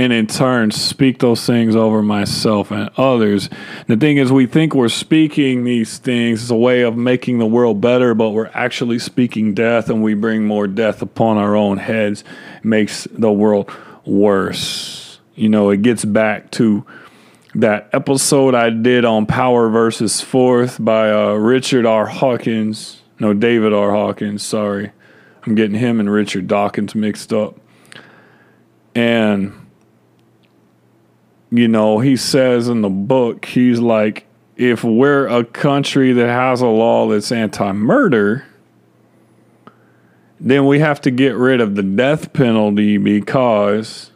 And 0.00 0.14
in 0.14 0.26
turn 0.26 0.70
speak 0.70 1.18
those 1.18 1.44
things 1.44 1.76
over 1.76 2.00
myself 2.00 2.70
and 2.70 2.88
others. 2.96 3.50
The 3.86 3.98
thing 3.98 4.16
is, 4.16 4.32
we 4.32 4.46
think 4.46 4.74
we're 4.74 4.88
speaking 4.88 5.64
these 5.64 5.98
things 5.98 6.42
as 6.42 6.50
a 6.50 6.56
way 6.56 6.80
of 6.80 6.96
making 6.96 7.38
the 7.38 7.44
world 7.44 7.82
better, 7.82 8.14
but 8.14 8.30
we're 8.30 8.50
actually 8.54 8.98
speaking 8.98 9.52
death, 9.52 9.90
and 9.90 10.02
we 10.02 10.14
bring 10.14 10.46
more 10.46 10.66
death 10.66 11.02
upon 11.02 11.36
our 11.36 11.54
own 11.54 11.76
heads, 11.76 12.24
it 12.56 12.64
makes 12.64 13.06
the 13.12 13.30
world 13.30 13.70
worse. 14.06 15.20
You 15.34 15.50
know, 15.50 15.68
it 15.68 15.82
gets 15.82 16.06
back 16.06 16.50
to 16.52 16.86
that 17.54 17.90
episode 17.92 18.54
I 18.54 18.70
did 18.70 19.04
on 19.04 19.26
Power 19.26 19.68
versus 19.68 20.22
Force 20.22 20.78
by 20.78 21.12
uh, 21.12 21.34
Richard 21.34 21.84
R. 21.84 22.06
Hawkins. 22.06 23.02
No, 23.18 23.34
David 23.34 23.74
R. 23.74 23.90
Hawkins, 23.90 24.42
sorry. 24.42 24.92
I'm 25.44 25.54
getting 25.54 25.76
him 25.76 26.00
and 26.00 26.10
Richard 26.10 26.46
Dawkins 26.46 26.94
mixed 26.94 27.34
up. 27.34 27.60
And 28.94 29.59
you 31.50 31.66
know, 31.66 31.98
he 31.98 32.16
says 32.16 32.68
in 32.68 32.80
the 32.80 32.88
book, 32.88 33.44
he's 33.44 33.80
like, 33.80 34.26
if 34.56 34.84
we're 34.84 35.26
a 35.26 35.44
country 35.44 36.12
that 36.12 36.28
has 36.28 36.60
a 36.60 36.66
law 36.66 37.08
that's 37.08 37.32
anti 37.32 37.72
murder, 37.72 38.46
then 40.38 40.66
we 40.66 40.78
have 40.78 41.00
to 41.02 41.10
get 41.10 41.34
rid 41.34 41.60
of 41.60 41.74
the 41.74 41.82
death 41.82 42.32
penalty 42.32 42.96
because 42.96 44.10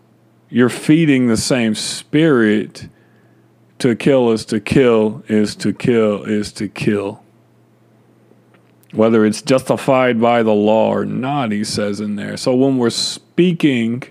you're 0.48 0.68
feeding 0.68 1.26
the 1.26 1.36
same 1.36 1.74
spirit 1.74 2.88
to 3.78 3.96
kill 3.96 4.30
is 4.30 4.44
to 4.46 4.60
kill 4.60 5.24
is 5.28 5.56
to 5.56 5.72
kill 5.72 6.22
is 6.24 6.52
to 6.52 6.68
kill. 6.68 7.22
Whether 8.92 9.26
it's 9.26 9.42
justified 9.42 10.20
by 10.20 10.44
the 10.44 10.54
law 10.54 10.94
or 10.94 11.04
not, 11.04 11.50
he 11.50 11.64
says 11.64 12.00
in 12.00 12.14
there. 12.14 12.36
So 12.36 12.54
when 12.54 12.78
we're 12.78 12.90
speaking, 12.90 14.04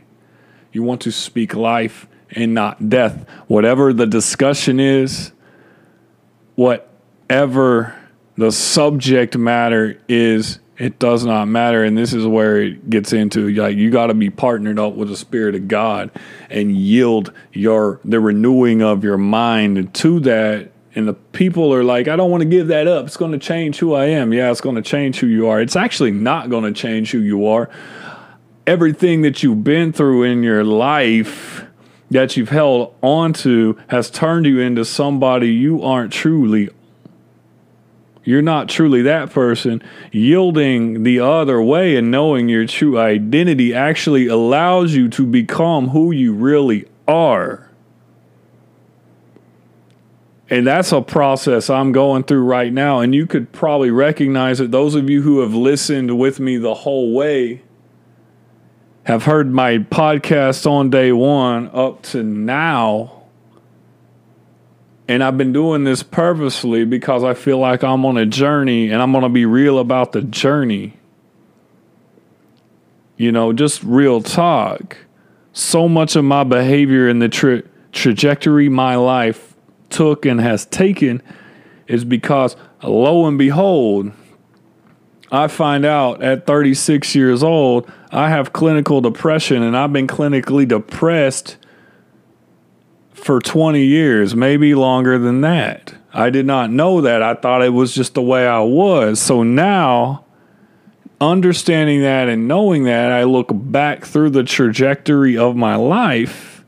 you 0.73 0.83
want 0.83 0.99
to 1.01 1.11
speak 1.11 1.55
life 1.55 2.05
and 2.35 2.53
not 2.53 2.89
death. 2.89 3.27
Whatever 3.47 3.93
the 3.93 4.07
discussion 4.07 4.79
is, 4.79 5.31
whatever 6.55 7.95
the 8.35 8.51
subject 8.51 9.37
matter 9.37 9.99
is, 10.07 10.59
it 10.77 10.99
does 10.99 11.23
not 11.23 11.47
matter. 11.47 11.83
And 11.83 11.97
this 11.97 12.13
is 12.13 12.25
where 12.25 12.61
it 12.61 12.89
gets 12.89 13.13
into 13.13 13.49
like 13.49 13.77
you 13.77 13.91
got 13.91 14.07
to 14.07 14.13
be 14.13 14.29
partnered 14.29 14.79
up 14.79 14.93
with 14.93 15.09
the 15.09 15.17
Spirit 15.17 15.55
of 15.55 15.67
God 15.67 16.11
and 16.49 16.75
yield 16.75 17.31
your 17.51 17.99
the 18.03 18.19
renewing 18.19 18.81
of 18.81 19.03
your 19.03 19.17
mind 19.17 19.93
to 19.93 20.19
that. 20.21 20.71
And 20.95 21.07
the 21.07 21.13
people 21.13 21.73
are 21.73 21.83
like, 21.83 22.07
I 22.07 22.15
don't 22.15 22.29
want 22.29 22.41
to 22.41 22.49
give 22.49 22.67
that 22.67 22.87
up. 22.87 23.07
It's 23.07 23.17
going 23.17 23.31
to 23.31 23.39
change 23.39 23.79
who 23.79 23.95
I 23.95 24.05
am. 24.05 24.31
Yeah, 24.31 24.51
it's 24.51 24.61
going 24.61 24.75
to 24.75 24.81
change 24.83 25.19
who 25.19 25.27
you 25.27 25.47
are. 25.47 25.59
It's 25.59 25.75
actually 25.75 26.11
not 26.11 26.51
going 26.51 26.71
to 26.71 26.71
change 26.71 27.11
who 27.11 27.19
you 27.19 27.47
are. 27.47 27.69
Everything 28.67 29.23
that 29.23 29.41
you've 29.41 29.63
been 29.63 29.91
through 29.91 30.23
in 30.23 30.43
your 30.43 30.63
life 30.63 31.62
that 32.13 32.37
you've 32.37 32.49
held 32.49 32.95
onto 33.01 33.75
has 33.87 34.09
turned 34.09 34.45
you 34.45 34.59
into 34.59 34.85
somebody 34.85 35.49
you 35.49 35.83
aren't 35.83 36.13
truly. 36.13 36.69
You're 38.23 38.41
not 38.41 38.69
truly 38.69 39.01
that 39.01 39.31
person. 39.31 39.83
Yielding 40.11 41.03
the 41.03 41.19
other 41.19 41.61
way 41.61 41.97
and 41.97 42.09
knowing 42.09 42.47
your 42.47 42.65
true 42.65 42.97
identity 42.97 43.73
actually 43.73 44.27
allows 44.27 44.93
you 44.93 45.09
to 45.09 45.25
become 45.25 45.89
who 45.89 46.11
you 46.11 46.33
really 46.33 46.85
are. 47.07 47.69
And 50.49 50.67
that's 50.67 50.91
a 50.91 51.01
process 51.01 51.69
I'm 51.69 51.91
going 51.91 52.23
through 52.23 52.43
right 52.43 52.71
now. 52.71 52.99
And 52.99 53.13
you 53.13 53.25
could 53.25 53.51
probably 53.51 53.91
recognize 53.91 54.59
it. 54.59 54.71
Those 54.71 54.95
of 54.95 55.09
you 55.09 55.23
who 55.23 55.39
have 55.39 55.53
listened 55.53 56.17
with 56.17 56.39
me 56.39 56.57
the 56.57 56.75
whole 56.75 57.13
way 57.13 57.63
have 59.03 59.23
heard 59.23 59.51
my 59.51 59.79
podcast 59.79 60.65
on 60.69 60.89
day 60.89 61.11
one 61.11 61.69
up 61.73 62.03
to 62.03 62.23
now. 62.23 63.23
And 65.07 65.21
I've 65.21 65.37
been 65.37 65.51
doing 65.51 65.83
this 65.83 66.01
purposely 66.01 66.85
because 66.85 67.23
I 67.23 67.33
feel 67.33 67.57
like 67.57 67.83
I'm 67.83 68.05
on 68.05 68.17
a 68.17 68.25
journey 68.25 68.89
and 68.89 69.01
I'm 69.01 69.11
going 69.11 69.23
to 69.23 69.29
be 69.29 69.45
real 69.45 69.77
about 69.77 70.13
the 70.13 70.21
journey. 70.21 70.93
You 73.17 73.31
know, 73.31 73.51
just 73.51 73.83
real 73.83 74.21
talk. 74.21 74.97
So 75.51 75.89
much 75.89 76.15
of 76.15 76.23
my 76.23 76.45
behavior 76.45 77.09
and 77.09 77.21
the 77.21 77.29
tra- 77.29 77.63
trajectory 77.91 78.69
my 78.69 78.95
life 78.95 79.55
took 79.89 80.25
and 80.25 80.39
has 80.39 80.65
taken 80.65 81.21
is 81.87 82.05
because, 82.05 82.55
lo 82.81 83.27
and 83.27 83.37
behold, 83.37 84.13
I 85.33 85.47
find 85.47 85.83
out 85.83 86.21
at 86.21 86.45
36 86.45 87.15
years 87.15 87.41
old, 87.41 87.91
I 88.11 88.29
have 88.29 88.53
clinical 88.53 89.01
depression 89.01 89.63
and 89.63 89.75
I've 89.75 89.91
been 89.91 90.05
clinically 90.05 90.67
depressed 90.67 91.57
for 93.13 93.39
20 93.39 93.83
years, 93.83 94.35
maybe 94.35 94.75
longer 94.75 95.17
than 95.17 95.41
that. 95.41 95.95
I 96.13 96.29
did 96.29 96.45
not 96.45 96.69
know 96.69 97.01
that. 97.01 97.23
I 97.23 97.33
thought 97.33 97.63
it 97.63 97.73
was 97.73 97.95
just 97.95 98.13
the 98.13 98.21
way 98.21 98.45
I 98.45 98.59
was. 98.59 99.19
So 99.19 99.41
now, 99.41 100.23
understanding 101.19 102.01
that 102.03 102.29
and 102.29 102.47
knowing 102.47 102.83
that, 102.83 103.11
I 103.11 103.23
look 103.23 103.49
back 103.51 104.05
through 104.05 104.29
the 104.29 104.43
trajectory 104.43 105.35
of 105.35 105.55
my 105.55 105.75
life 105.75 106.63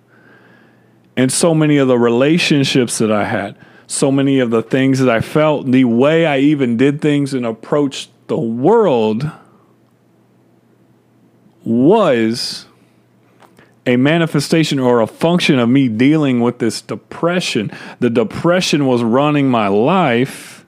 and 1.15 1.31
so 1.31 1.53
many 1.53 1.77
of 1.77 1.88
the 1.88 2.00
relationships 2.00 2.98
that 2.98 3.12
I 3.12 3.25
had, 3.25 3.55
so 3.86 4.12
many 4.12 4.39
of 4.39 4.50
the 4.50 4.63
things 4.63 4.98
that 4.98 5.10
I 5.10 5.22
felt, 5.22 5.72
the 5.72 5.86
way 5.86 6.25
I 6.25 6.39
even 6.39 6.77
did 6.77 7.00
things 7.00 7.36
and 7.36 7.45
approached 7.45 8.10
the 8.27 8.38
world 8.38 9.29
was 11.63 12.65
a 13.86 13.98
manifestation 13.98 14.79
or 14.79 15.01
a 15.01 15.08
function 15.08 15.60
of 15.60 15.70
me 15.70 15.88
dealing 15.88 16.39
with 16.39 16.60
this 16.60 16.82
depression. 16.82 17.72
The 18.00 18.10
depression 18.10 18.88
was 18.88 19.03
running 19.03 19.50
my 19.50 19.67
life, 19.67 20.65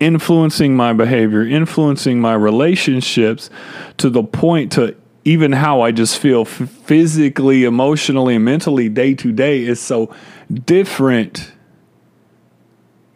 influencing 0.00 0.74
my 0.74 0.92
behavior, 0.92 1.46
influencing 1.46 2.20
my 2.20 2.34
relationships 2.34 3.50
to 3.98 4.08
the 4.08 4.22
point 4.22 4.72
to 4.72 4.96
even 5.24 5.52
how 5.52 5.80
I 5.80 5.90
just 5.90 6.18
feel 6.18 6.44
physically, 6.44 7.64
emotionally, 7.64 8.36
and 8.36 8.44
mentally 8.44 8.88
day 8.88 9.14
to 9.14 9.32
day 9.32 9.64
is 9.64 9.80
so 9.80 10.14
different 10.64 11.52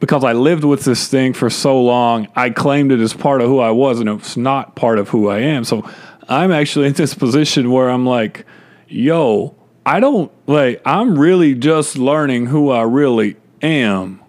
because 0.01 0.25
I 0.25 0.33
lived 0.33 0.65
with 0.65 0.85
this 0.85 1.09
thing 1.09 1.35
for 1.35 1.51
so 1.51 1.81
long. 1.81 2.27
I 2.35 2.51
claimed 2.51 2.91
it 2.91 3.01
as 3.01 3.13
part 3.13 3.43
of 3.43 3.49
who 3.49 3.61
I 3.61 3.71
was, 3.71 4.01
and 4.01 4.09
it's 4.09 4.37
not 4.37 4.75
part 4.75 4.99
of 4.99 5.11
who 5.11 5.29
I 5.29 5.41
am. 5.41 5.65
So 5.65 5.89
I'm 6.29 6.51
actually 6.51 6.87
in 6.87 6.95
this 6.95 7.15
position 7.15 7.71
where 7.71 7.91
I'm 7.91 8.07
like, 8.07 8.47
yo, 8.89 9.55
I 9.85 10.01
don't 10.01 10.33
like, 10.47 10.81
I'm 10.85 11.19
really 11.19 11.55
just 11.55 11.97
learning 11.99 12.47
who 12.47 12.71
I 12.71 12.83
really 12.83 13.37
am 13.63 14.21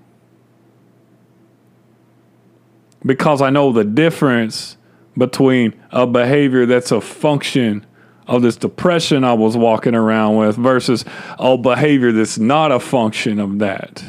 because 3.06 3.42
I 3.42 3.50
know 3.50 3.72
the 3.72 3.84
difference 3.84 4.78
between 5.18 5.74
a 5.92 6.06
behavior 6.06 6.66
that's 6.66 6.92
a 6.92 7.02
function 7.02 7.86
of 8.28 8.42
this 8.42 8.56
depression 8.56 9.24
I 9.24 9.34
was 9.34 9.58
walking 9.58 9.96
around 9.96 10.38
with 10.38 10.56
versus 10.56 11.04
a 11.38 11.58
behavior 11.58 12.12
that's 12.12 12.38
not 12.38 12.72
a 12.72 12.80
function 12.80 13.40
of 13.40 13.60
that. 13.60 14.04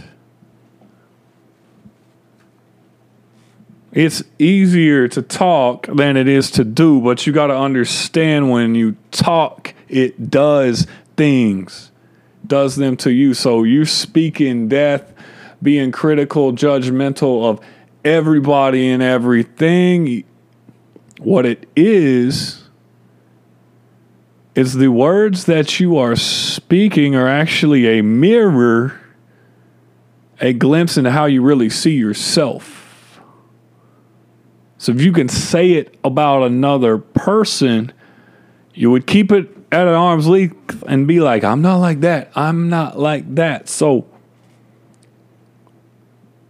It's 3.92 4.22
easier 4.38 5.06
to 5.08 5.20
talk 5.20 5.86
than 5.86 6.16
it 6.16 6.26
is 6.26 6.50
to 6.52 6.64
do, 6.64 7.00
but 7.00 7.26
you 7.26 7.32
got 7.32 7.48
to 7.48 7.56
understand 7.56 8.50
when 8.50 8.74
you 8.74 8.96
talk, 9.10 9.74
it 9.88 10.30
does 10.30 10.86
things, 11.14 11.90
does 12.46 12.76
them 12.76 12.96
to 12.98 13.12
you. 13.12 13.34
So 13.34 13.64
you 13.64 13.84
speaking 13.84 14.68
death, 14.68 15.12
being 15.62 15.92
critical, 15.92 16.52
judgmental 16.52 17.44
of 17.44 17.60
everybody 18.02 18.88
and 18.88 19.02
everything. 19.02 20.24
What 21.18 21.44
it 21.44 21.68
is, 21.76 22.62
is 24.54 24.74
the 24.74 24.88
words 24.88 25.44
that 25.44 25.80
you 25.80 25.98
are 25.98 26.16
speaking 26.16 27.14
are 27.14 27.28
actually 27.28 27.98
a 27.98 28.02
mirror, 28.02 29.00
a 30.40 30.54
glimpse 30.54 30.96
into 30.96 31.10
how 31.10 31.26
you 31.26 31.42
really 31.42 31.70
see 31.70 31.94
yourself. 31.94 32.81
So 34.82 34.90
if 34.90 35.00
you 35.00 35.12
can 35.12 35.28
say 35.28 35.74
it 35.74 35.96
about 36.02 36.42
another 36.42 36.98
person, 36.98 37.92
you 38.74 38.90
would 38.90 39.06
keep 39.06 39.30
it 39.30 39.48
at 39.70 39.86
an 39.86 39.94
arm's 39.94 40.26
length 40.26 40.82
and 40.88 41.06
be 41.06 41.20
like, 41.20 41.44
I'm 41.44 41.62
not 41.62 41.76
like 41.76 42.00
that. 42.00 42.32
I'm 42.34 42.68
not 42.68 42.98
like 42.98 43.32
that. 43.36 43.68
So 43.68 44.08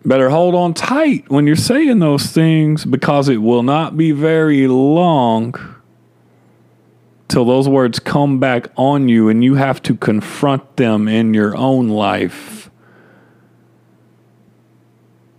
better 0.03 0.31
hold 0.31 0.55
on 0.55 0.73
tight 0.73 1.29
when 1.29 1.47
you're 1.47 1.57
saying 1.57 1.99
those 1.99 2.25
things 2.29 2.87
because 2.87 3.29
it 3.29 3.37
will 3.37 3.63
not 3.63 3.99
be 3.99 4.13
very 4.13 4.67
long 4.67 5.55
till 7.29 7.45
those 7.45 7.69
words 7.69 7.99
come 7.99 8.41
back 8.41 8.69
on 8.77 9.11
you 9.11 9.29
and 9.29 9.45
you 9.45 9.57
have 9.57 9.83
to 9.83 9.95
confront 9.95 10.79
them 10.79 11.07
in 11.07 11.35
your 11.35 11.55
own 11.55 11.91
life. 11.91 12.62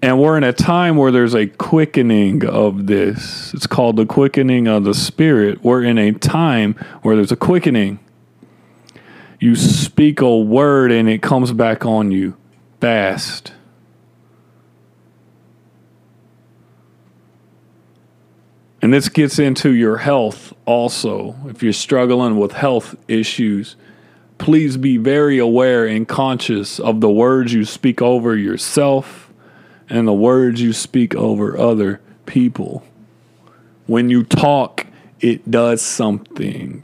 And 0.04 0.20
we're 0.20 0.36
in 0.36 0.44
a 0.44 0.52
time 0.52 0.98
where 0.98 1.12
there's 1.14 1.34
a 1.34 1.48
quickening 1.48 2.46
of 2.46 2.88
this. 2.88 3.54
It's 3.54 3.66
called 3.66 3.96
the 3.96 4.06
quickening 4.06 4.68
of 4.68 4.84
the 4.84 4.94
spirit. 4.94 5.64
We're 5.64 5.82
in 5.82 5.98
a 5.98 6.12
time 6.12 6.74
where 7.04 7.16
there's 7.16 7.32
a 7.32 7.38
quickening. 7.38 8.00
You 9.40 9.56
speak 9.56 10.20
a 10.20 10.38
word 10.38 10.92
and 10.92 11.08
it 11.08 11.22
comes 11.22 11.54
back 11.54 11.86
on 11.86 12.12
you 12.12 12.36
fast. 12.82 13.54
And 18.82 18.94
this 18.94 19.08
gets 19.08 19.40
into 19.40 19.74
your 19.74 19.96
health 20.00 20.52
also. 20.66 21.34
If 21.46 21.64
you're 21.64 21.72
struggling 21.72 22.38
with 22.38 22.52
health 22.52 22.98
issues, 23.08 23.78
please 24.38 24.76
be 24.76 24.98
very 24.98 25.38
aware 25.38 25.86
and 25.86 26.06
conscious 26.06 26.78
of 26.78 27.00
the 27.00 27.10
words 27.10 27.54
you 27.54 27.64
speak 27.64 28.02
over 28.02 28.36
yourself 28.36 29.23
and 29.94 30.08
the 30.08 30.14
words 30.14 30.60
you 30.60 30.74
speak 30.74 31.14
over 31.14 31.56
other 31.56 32.02
people. 32.26 32.84
When 33.86 34.10
you 34.10 34.24
talk, 34.24 34.88
it 35.20 35.52
does 35.52 35.84
something, 35.84 36.84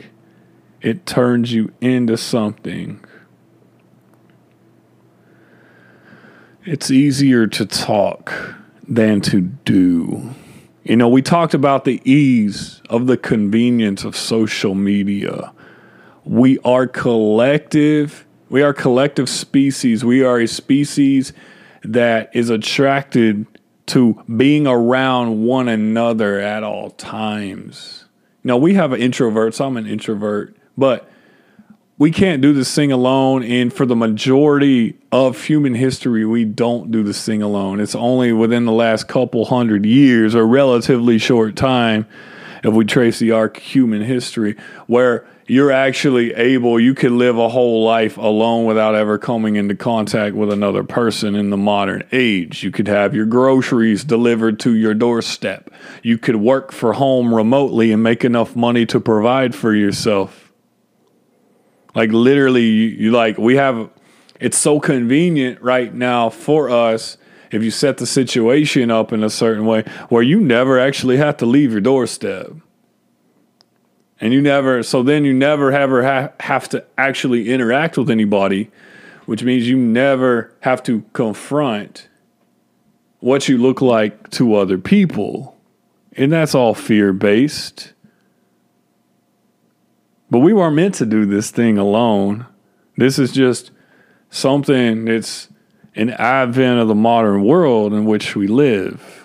it 0.80 1.08
turns 1.08 1.52
you 1.52 1.74
into 1.82 2.18
something. 2.18 3.04
It's 6.66 6.92
easier 6.92 7.48
to 7.48 7.66
talk 7.66 8.32
than 8.88 9.22
to 9.22 9.42
do. 9.42 10.36
You 10.84 10.96
know, 10.96 11.10
we 11.10 11.24
talked 11.24 11.56
about 11.56 11.86
the 11.86 12.00
ease 12.10 12.80
of 12.92 13.08
the 13.08 13.18
convenience 13.18 14.04
of 14.04 14.16
social 14.16 14.76
media. 14.76 15.52
We 16.26 16.60
are 16.60 16.86
collective. 16.86 18.28
We 18.50 18.62
are 18.62 18.74
collective 18.74 19.30
species. 19.30 20.06
We 20.06 20.24
are 20.24 20.40
a 20.40 20.48
species 20.48 21.34
that 21.84 22.30
is 22.34 22.50
attracted 22.50 23.46
to 23.88 24.24
being 24.38 24.68
around 24.68 25.44
one 25.44 25.68
another 25.68 26.40
at 26.40 26.64
all 26.64 26.92
times. 26.92 28.06
Now, 28.44 28.58
we 28.58 28.76
have 28.76 28.94
an 28.94 29.02
introvert, 29.02 29.56
so 29.56 29.66
I'm 29.66 29.78
an 29.78 29.88
introvert, 29.88 30.56
but 30.78 31.10
we 31.98 32.12
can't 32.12 32.42
do 32.42 32.54
this 32.54 32.74
thing 32.74 32.92
alone. 32.92 33.44
And 33.44 33.74
for 33.74 33.86
the 33.86 33.96
majority 33.96 34.98
of 35.12 35.44
human 35.44 35.76
history, 35.76 36.26
we 36.26 36.46
don't 36.46 36.92
do 36.92 37.04
this 37.04 37.26
thing 37.26 37.42
alone. 37.42 37.80
It's 37.80 37.96
only 37.96 38.32
within 38.32 38.66
the 38.66 38.72
last 38.72 39.08
couple 39.08 39.46
hundred 39.46 39.86
years, 39.86 40.34
a 40.34 40.44
relatively 40.44 41.18
short 41.18 41.56
time, 41.56 42.08
if 42.64 42.74
we 42.74 42.86
trace 42.86 43.20
the 43.20 43.32
arc 43.32 43.58
human 43.58 44.02
history, 44.02 44.56
where 44.88 45.26
you're 45.50 45.72
actually 45.72 46.32
able, 46.34 46.80
you 46.80 46.94
could 46.94 47.12
live 47.12 47.38
a 47.40 47.50
whole 47.50 47.84
life 47.84 48.18
alone 48.18 48.66
without 48.66 48.94
ever 48.94 49.18
coming 49.18 49.56
into 49.56 49.74
contact 49.74 50.36
with 50.36 50.52
another 50.52 50.84
person 50.84 51.34
in 51.34 51.50
the 51.50 51.58
modern 51.58 52.04
age. 52.12 52.64
You 52.64 52.70
could 52.70 52.88
have 52.88 53.16
your 53.16 53.26
groceries 53.26 54.04
delivered 54.04 54.60
to 54.62 54.76
your 54.76 54.94
doorstep. 54.94 55.72
You 56.04 56.20
could 56.20 56.36
work 56.36 56.72
for 56.72 56.94
home 56.94 57.34
remotely 57.34 57.92
and 57.92 58.04
make 58.04 58.24
enough 58.24 58.56
money 58.56 58.86
to 58.88 59.00
provide 59.00 59.56
for 59.56 59.74
yourself. 59.74 60.52
Like 61.96 62.12
literally, 62.12 62.68
you, 62.68 63.12
like, 63.12 63.40
we 63.40 63.56
have, 63.56 63.90
it's 64.40 64.58
so 64.58 64.80
convenient 64.80 65.62
right 65.64 65.92
now 65.92 66.30
for 66.30 66.70
us 66.70 67.18
if 67.50 67.64
you 67.64 67.72
set 67.72 67.98
the 67.98 68.06
situation 68.06 68.92
up 68.92 69.12
in 69.12 69.24
a 69.24 69.30
certain 69.32 69.66
way 69.66 69.82
where 70.10 70.22
you 70.22 70.40
never 70.40 70.80
actually 70.80 71.18
have 71.18 71.38
to 71.38 71.48
leave 71.48 71.72
your 71.72 71.82
doorstep 71.82 72.52
and 74.22 74.34
you 74.34 74.42
never 74.42 74.84
so 74.84 75.04
then 75.04 75.24
you 75.26 75.34
never 75.34 75.72
ever 75.72 76.04
ha- 76.04 76.32
have 76.40 76.68
to 76.70 76.84
actually 76.98 77.50
interact 77.50 77.98
with 77.98 78.10
anybody 78.10 78.70
which 79.26 79.44
means 79.44 79.68
you 79.68 79.78
never 79.78 80.54
have 80.62 80.82
to 80.82 81.04
confront 81.14 82.08
what 83.20 83.48
you 83.48 83.60
look 83.60 83.80
like 83.80 84.28
to 84.32 84.56
other 84.56 84.80
people. 84.80 85.56
And 86.14 86.32
that's 86.32 86.56
all 86.56 86.74
fear 86.74 87.14
based 87.14 87.94
but 90.30 90.40
we 90.40 90.54
weren't 90.54 90.76
meant 90.76 90.96
to 90.96 91.06
do 91.06 91.26
this 91.26 91.50
thing 91.50 91.78
alone. 91.78 92.46
This 92.98 93.18
is 93.18 93.32
just 93.32 93.72
something 94.30 95.06
that's 95.06 95.50
an 95.96 96.12
advent 96.12 96.80
of 96.80 96.88
the 96.88 96.96
modern 96.96 97.44
world 97.44 97.94
in 97.94 98.06
which 98.06 98.36
we 98.36 98.48
live 98.48 99.19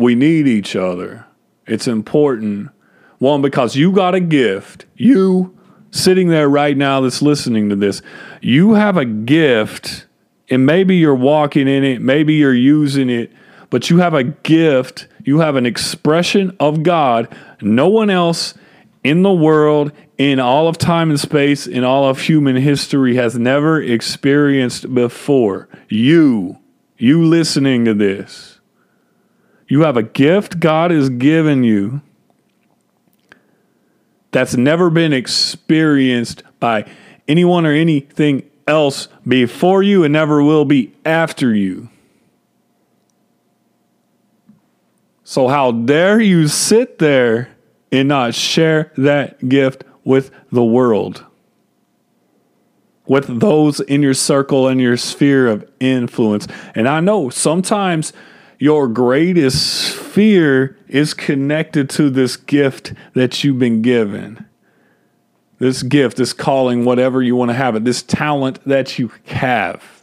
We 0.00 0.14
need 0.14 0.48
each 0.48 0.74
other. 0.74 1.26
It's 1.66 1.86
important. 1.86 2.70
One, 3.18 3.42
because 3.42 3.76
you 3.76 3.92
got 3.92 4.14
a 4.14 4.20
gift. 4.20 4.86
You 4.96 5.56
sitting 5.90 6.28
there 6.28 6.48
right 6.48 6.76
now 6.76 7.02
that's 7.02 7.20
listening 7.20 7.68
to 7.68 7.76
this, 7.76 8.00
you 8.40 8.74
have 8.74 8.96
a 8.96 9.04
gift, 9.04 10.06
and 10.48 10.64
maybe 10.64 10.96
you're 10.96 11.14
walking 11.14 11.68
in 11.68 11.84
it, 11.84 12.00
maybe 12.00 12.34
you're 12.34 12.54
using 12.54 13.10
it, 13.10 13.30
but 13.68 13.90
you 13.90 13.98
have 13.98 14.14
a 14.14 14.24
gift. 14.24 15.06
You 15.24 15.40
have 15.40 15.56
an 15.56 15.66
expression 15.66 16.56
of 16.58 16.82
God. 16.82 17.28
No 17.60 17.88
one 17.88 18.10
else 18.10 18.54
in 19.04 19.22
the 19.22 19.32
world, 19.32 19.92
in 20.18 20.40
all 20.40 20.66
of 20.66 20.78
time 20.78 21.10
and 21.10 21.20
space, 21.20 21.66
in 21.66 21.84
all 21.84 22.08
of 22.08 22.20
human 22.20 22.56
history 22.56 23.16
has 23.16 23.38
never 23.38 23.80
experienced 23.80 24.94
before. 24.94 25.68
You, 25.88 26.58
you 26.96 27.24
listening 27.24 27.84
to 27.84 27.94
this. 27.94 28.59
You 29.70 29.82
have 29.82 29.96
a 29.96 30.02
gift 30.02 30.58
God 30.58 30.90
has 30.90 31.08
given 31.08 31.62
you 31.62 32.02
that's 34.32 34.56
never 34.56 34.90
been 34.90 35.12
experienced 35.12 36.42
by 36.58 36.90
anyone 37.28 37.64
or 37.64 37.70
anything 37.70 38.50
else 38.66 39.06
before 39.26 39.84
you 39.84 40.02
and 40.02 40.12
never 40.12 40.42
will 40.42 40.64
be 40.64 40.92
after 41.04 41.54
you. 41.54 41.88
So, 45.22 45.46
how 45.46 45.70
dare 45.70 46.20
you 46.20 46.48
sit 46.48 46.98
there 46.98 47.50
and 47.92 48.08
not 48.08 48.34
share 48.34 48.92
that 48.96 49.48
gift 49.48 49.84
with 50.02 50.32
the 50.50 50.64
world? 50.64 51.24
With 53.06 53.38
those 53.38 53.78
in 53.78 54.02
your 54.02 54.14
circle 54.14 54.66
and 54.66 54.80
your 54.80 54.96
sphere 54.96 55.46
of 55.46 55.70
influence. 55.78 56.48
And 56.74 56.88
I 56.88 56.98
know 56.98 57.30
sometimes 57.30 58.12
your 58.60 58.86
greatest 58.88 59.94
fear 59.94 60.76
is 60.86 61.14
connected 61.14 61.88
to 61.88 62.10
this 62.10 62.36
gift 62.36 62.92
that 63.14 63.42
you've 63.42 63.58
been 63.58 63.80
given. 63.80 64.44
This 65.58 65.82
gift, 65.82 66.18
this 66.18 66.34
calling, 66.34 66.84
whatever 66.84 67.22
you 67.22 67.34
want 67.34 67.50
to 67.50 67.54
have 67.54 67.74
it, 67.74 67.84
this 67.84 68.02
talent 68.02 68.62
that 68.66 68.98
you 68.98 69.10
have. 69.24 70.02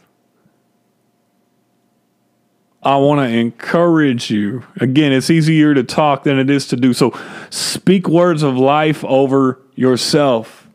I 2.82 2.96
want 2.96 3.20
to 3.20 3.36
encourage 3.36 4.28
you. 4.28 4.64
Again, 4.80 5.12
it's 5.12 5.30
easier 5.30 5.72
to 5.74 5.84
talk 5.84 6.24
than 6.24 6.38
it 6.38 6.50
is 6.50 6.66
to 6.68 6.76
do. 6.76 6.92
So 6.92 7.16
speak 7.50 8.08
words 8.08 8.42
of 8.42 8.56
life 8.56 9.04
over 9.04 9.60
yourself 9.76 10.68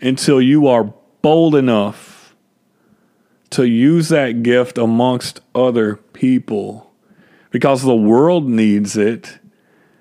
until 0.00 0.40
you 0.40 0.68
are 0.68 0.94
bold 1.20 1.56
enough 1.56 2.32
to 3.50 3.66
use 3.66 4.08
that 4.10 4.44
gift 4.44 4.78
amongst 4.78 5.40
other 5.52 5.96
people 5.96 6.87
because 7.50 7.82
the 7.82 7.94
world 7.94 8.48
needs 8.48 8.96
it. 8.96 9.38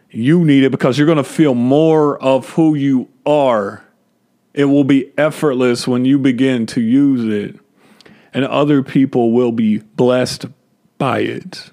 You 0.10 0.44
need 0.44 0.64
it 0.64 0.72
because 0.72 0.98
you're 0.98 1.06
going 1.06 1.18
to 1.18 1.24
feel 1.24 1.54
more 1.54 2.22
of 2.22 2.50
who 2.52 2.76
you 2.76 3.10
are. 3.26 3.84
It 4.54 4.66
will 4.66 4.84
be 4.84 5.12
effortless 5.18 5.88
when 5.88 6.06
you 6.06 6.18
begin 6.18 6.66
to 6.68 6.82
use 6.82 7.26
it, 7.26 7.60
and 8.34 8.46
other 8.46 8.82
people 8.82 9.32
will 9.32 9.52
be 9.52 9.80
blessed 9.80 10.46
by 10.98 11.20
it. 11.20 11.72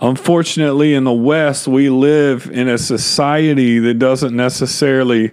Unfortunately, 0.00 0.94
in 0.94 1.04
the 1.04 1.12
West, 1.12 1.66
we 1.66 1.88
live 1.88 2.50
in 2.50 2.68
a 2.68 2.78
society 2.78 3.78
that 3.78 3.94
doesn't 3.94 4.36
necessarily 4.36 5.32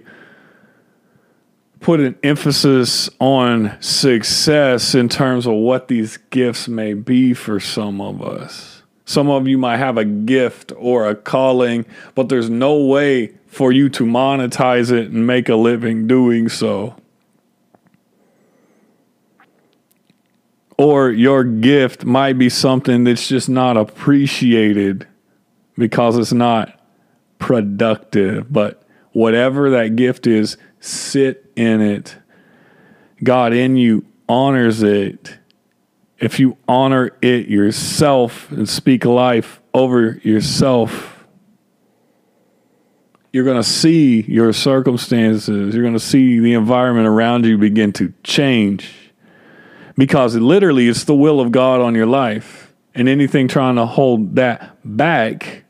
put 1.82 2.00
an 2.00 2.16
emphasis 2.22 3.10
on 3.20 3.76
success 3.82 4.94
in 4.94 5.08
terms 5.08 5.46
of 5.46 5.54
what 5.54 5.88
these 5.88 6.16
gifts 6.30 6.68
may 6.68 6.94
be 6.94 7.34
for 7.34 7.58
some 7.58 8.00
of 8.00 8.22
us. 8.22 8.82
Some 9.04 9.28
of 9.28 9.48
you 9.48 9.58
might 9.58 9.78
have 9.78 9.98
a 9.98 10.04
gift 10.04 10.72
or 10.76 11.08
a 11.08 11.16
calling, 11.16 11.84
but 12.14 12.28
there's 12.28 12.48
no 12.48 12.78
way 12.84 13.34
for 13.48 13.72
you 13.72 13.88
to 13.90 14.04
monetize 14.04 14.90
it 14.92 15.10
and 15.10 15.26
make 15.26 15.48
a 15.48 15.56
living 15.56 16.06
doing 16.06 16.48
so. 16.48 16.96
Or 20.78 21.10
your 21.10 21.44
gift 21.44 22.04
might 22.04 22.38
be 22.38 22.48
something 22.48 23.04
that's 23.04 23.28
just 23.28 23.48
not 23.48 23.76
appreciated 23.76 25.06
because 25.76 26.16
it's 26.16 26.32
not 26.32 26.80
productive. 27.38 28.52
But 28.52 28.82
whatever 29.12 29.68
that 29.70 29.96
gift 29.96 30.26
is, 30.26 30.56
sit 30.80 31.41
in 31.56 31.80
it. 31.80 32.16
God 33.22 33.52
in 33.52 33.76
you 33.76 34.04
honors 34.28 34.82
it. 34.82 35.38
If 36.18 36.38
you 36.38 36.56
honor 36.68 37.16
it 37.20 37.48
yourself 37.48 38.50
and 38.52 38.68
speak 38.68 39.04
life 39.04 39.60
over 39.74 40.18
yourself, 40.22 41.24
you're 43.32 43.44
going 43.44 43.56
to 43.56 43.68
see 43.68 44.22
your 44.22 44.52
circumstances, 44.52 45.74
you're 45.74 45.82
going 45.82 45.94
to 45.94 46.00
see 46.00 46.38
the 46.38 46.52
environment 46.52 47.08
around 47.08 47.44
you 47.44 47.58
begin 47.58 47.92
to 47.94 48.12
change 48.22 48.94
because 49.96 50.34
literally 50.36 50.88
it's 50.88 51.04
the 51.04 51.14
will 51.14 51.40
of 51.40 51.52
God 51.52 51.80
on 51.80 51.94
your 51.94 52.06
life. 52.06 52.72
And 52.94 53.08
anything 53.08 53.48
trying 53.48 53.76
to 53.76 53.86
hold 53.86 54.36
that 54.36 54.76
back 54.84 55.64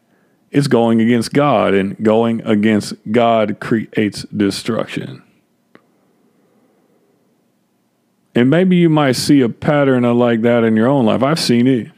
is 0.51 0.69
going 0.69 1.01
against 1.01 1.33
God, 1.33 1.73
and 1.73 1.97
going 2.05 2.43
against 2.43 2.95
God 3.11 3.59
creates 3.59 4.23
destruction. 4.25 5.23
And 8.35 8.49
maybe 8.49 8.77
you 8.77 8.89
might 8.89 9.13
see 9.13 9.43
a 9.43 9.49
pattern 9.49 10.05
of 10.05 10.17
like 10.17 10.43
that 10.43 10.65
in 10.65 10.77
your 10.77 10.89
own 10.89 11.05
life. 11.05 11.23
I've 11.23 11.41
seen 11.41 11.67
it. 11.67 11.91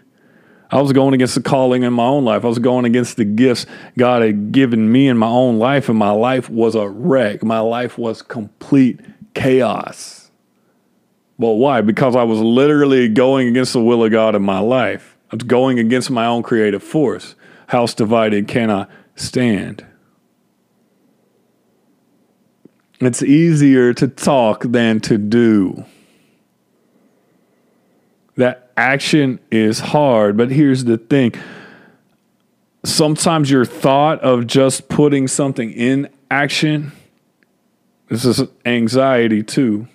I 0.70 0.80
was 0.80 0.92
going 0.92 1.14
against 1.14 1.36
the 1.36 1.42
calling 1.42 1.84
in 1.84 1.92
my 1.92 2.04
own 2.04 2.24
life. 2.24 2.44
I 2.44 2.48
was 2.48 2.58
going 2.58 2.84
against 2.84 3.16
the 3.16 3.24
gifts 3.24 3.66
God 3.96 4.22
had 4.22 4.50
given 4.50 4.90
me 4.90 5.06
in 5.06 5.16
my 5.16 5.28
own 5.28 5.58
life, 5.58 5.88
and 5.88 5.96
my 5.96 6.10
life 6.10 6.50
was 6.50 6.74
a 6.74 6.88
wreck. 6.88 7.44
My 7.44 7.60
life 7.60 7.96
was 7.96 8.22
complete 8.22 8.98
chaos. 9.34 10.32
Well, 11.38 11.56
why? 11.56 11.80
Because 11.80 12.16
I 12.16 12.24
was 12.24 12.40
literally 12.40 13.08
going 13.08 13.48
against 13.48 13.72
the 13.72 13.82
will 13.82 14.04
of 14.04 14.10
God 14.10 14.34
in 14.34 14.42
my 14.42 14.58
life. 14.58 15.16
I 15.30 15.36
was 15.36 15.44
going 15.44 15.78
against 15.78 16.10
my 16.10 16.26
own 16.26 16.42
creative 16.42 16.82
force. 16.82 17.36
House 17.68 17.94
divided 17.94 18.48
cannot 18.48 18.90
stand. 19.14 19.86
It's 23.00 23.22
easier 23.22 23.92
to 23.94 24.08
talk 24.08 24.64
than 24.64 24.98
to 25.00 25.18
do 25.18 25.84
that 28.36 28.72
action 28.76 29.40
is 29.50 29.78
hard. 29.78 30.36
But 30.36 30.50
here's 30.50 30.84
the 30.84 30.98
thing 30.98 31.32
sometimes 32.84 33.50
your 33.50 33.64
thought 33.64 34.20
of 34.20 34.46
just 34.46 34.88
putting 34.88 35.26
something 35.26 35.72
in 35.72 36.08
action, 36.30 36.92
this 38.08 38.24
is 38.24 38.42
anxiety 38.66 39.42
too, 39.42 39.88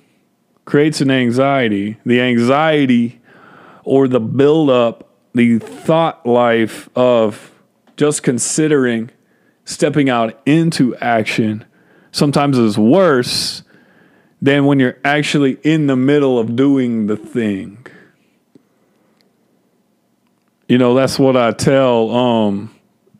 creates 0.65 1.01
an 1.01 1.11
anxiety. 1.11 1.97
The 2.05 2.21
anxiety 2.21 3.21
or 3.83 4.07
the 4.07 4.19
buildup, 4.19 5.09
the 5.33 5.59
thought 5.59 6.25
life 6.25 6.89
of 6.95 7.51
just 7.97 8.23
considering 8.23 9.11
stepping 9.65 10.09
out 10.09 10.39
into 10.45 10.95
action 10.97 11.65
sometimes 12.11 12.57
is 12.57 12.77
worse 12.77 13.63
than 14.41 14.65
when 14.65 14.79
you're 14.79 14.97
actually 15.03 15.57
in 15.63 15.87
the 15.87 15.95
middle 15.95 16.39
of 16.39 16.55
doing 16.55 17.07
the 17.07 17.17
thing. 17.17 17.85
You 20.69 20.77
know, 20.77 20.93
that's 20.93 21.17
what 21.17 21.35
I 21.35 21.51
tell 21.51 22.11
um, 22.11 22.75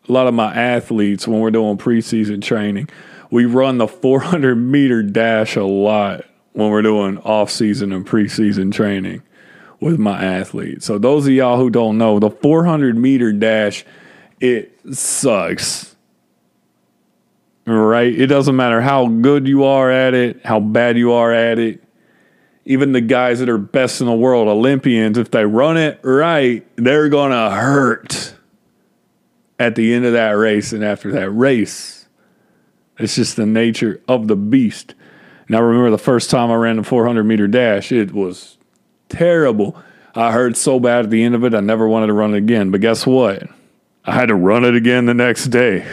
a 0.07 0.11
lot 0.11 0.27
of 0.27 0.35
my 0.35 0.53
athletes 0.53 1.27
when 1.27 1.39
we're 1.39 1.49
doing 1.49 1.79
preseason 1.79 2.43
training. 2.43 2.89
We 3.31 3.45
run 3.45 3.79
the 3.79 3.87
400 3.87 4.55
meter 4.55 5.01
dash 5.01 5.55
a 5.55 5.63
lot 5.63 6.25
when 6.53 6.69
we're 6.69 6.83
doing 6.83 7.17
off 7.17 7.49
season 7.49 7.91
and 7.91 8.05
preseason 8.05 8.71
training 8.71 9.23
with 9.79 9.97
my 9.97 10.23
athletes. 10.23 10.85
So 10.85 10.99
those 10.99 11.25
of 11.25 11.33
y'all 11.33 11.57
who 11.57 11.71
don't 11.71 11.97
know, 11.97 12.19
the 12.19 12.29
400 12.29 12.95
meter 12.95 13.33
dash 13.33 13.83
it 14.39 14.79
sucks. 14.93 15.95
Right? 17.65 18.13
It 18.13 18.27
doesn't 18.27 18.55
matter 18.55 18.79
how 18.79 19.07
good 19.07 19.47
you 19.47 19.63
are 19.63 19.89
at 19.89 20.13
it, 20.13 20.45
how 20.45 20.59
bad 20.59 20.99
you 20.99 21.13
are 21.13 21.33
at 21.33 21.57
it 21.57 21.83
even 22.69 22.91
the 22.91 23.01
guys 23.01 23.39
that 23.39 23.49
are 23.49 23.57
best 23.57 23.99
in 23.99 24.05
the 24.05 24.13
world, 24.13 24.47
Olympians, 24.47 25.17
if 25.17 25.31
they 25.31 25.43
run 25.43 25.75
it 25.75 25.99
right, 26.03 26.63
they're 26.75 27.09
going 27.09 27.31
to 27.31 27.49
hurt 27.49 28.35
at 29.57 29.73
the 29.73 29.91
end 29.91 30.05
of 30.05 30.13
that 30.13 30.29
race 30.33 30.71
and 30.71 30.83
after 30.83 31.11
that 31.13 31.31
race. 31.31 32.07
It's 32.99 33.15
just 33.15 33.37
the 33.37 33.47
nature 33.47 33.99
of 34.07 34.27
the 34.27 34.35
beast. 34.35 34.93
And 35.47 35.55
I 35.55 35.59
remember 35.61 35.89
the 35.89 35.97
first 35.97 36.29
time 36.29 36.51
I 36.51 36.55
ran 36.55 36.75
the 36.75 36.83
400 36.83 37.23
meter 37.23 37.47
dash, 37.47 37.91
it 37.91 38.13
was 38.13 38.59
terrible. 39.09 39.75
I 40.13 40.31
hurt 40.31 40.55
so 40.55 40.79
bad 40.79 41.05
at 41.05 41.09
the 41.09 41.23
end 41.23 41.33
of 41.33 41.43
it, 41.43 41.55
I 41.55 41.61
never 41.61 41.87
wanted 41.87 42.07
to 42.07 42.13
run 42.13 42.35
it 42.35 42.37
again. 42.37 42.69
But 42.69 42.81
guess 42.81 43.03
what? 43.07 43.47
I 44.05 44.13
had 44.13 44.27
to 44.27 44.35
run 44.35 44.63
it 44.63 44.75
again 44.75 45.07
the 45.07 45.15
next 45.15 45.47
day. 45.47 45.87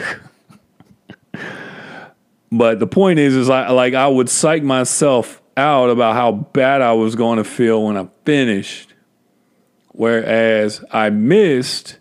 but 2.52 2.80
the 2.80 2.86
point 2.86 3.18
is, 3.18 3.34
is 3.34 3.48
I 3.48 3.70
like 3.70 3.94
I 3.94 4.08
would 4.08 4.28
psych 4.28 4.62
myself 4.62 5.40
out 5.56 5.90
about 5.90 6.14
how 6.14 6.32
bad 6.32 6.82
I 6.82 6.92
was 6.92 7.14
going 7.14 7.38
to 7.38 7.44
feel 7.44 7.84
when 7.84 7.96
I 7.96 8.08
finished. 8.24 8.92
Whereas 9.88 10.84
I 10.90 11.10
missed 11.10 11.98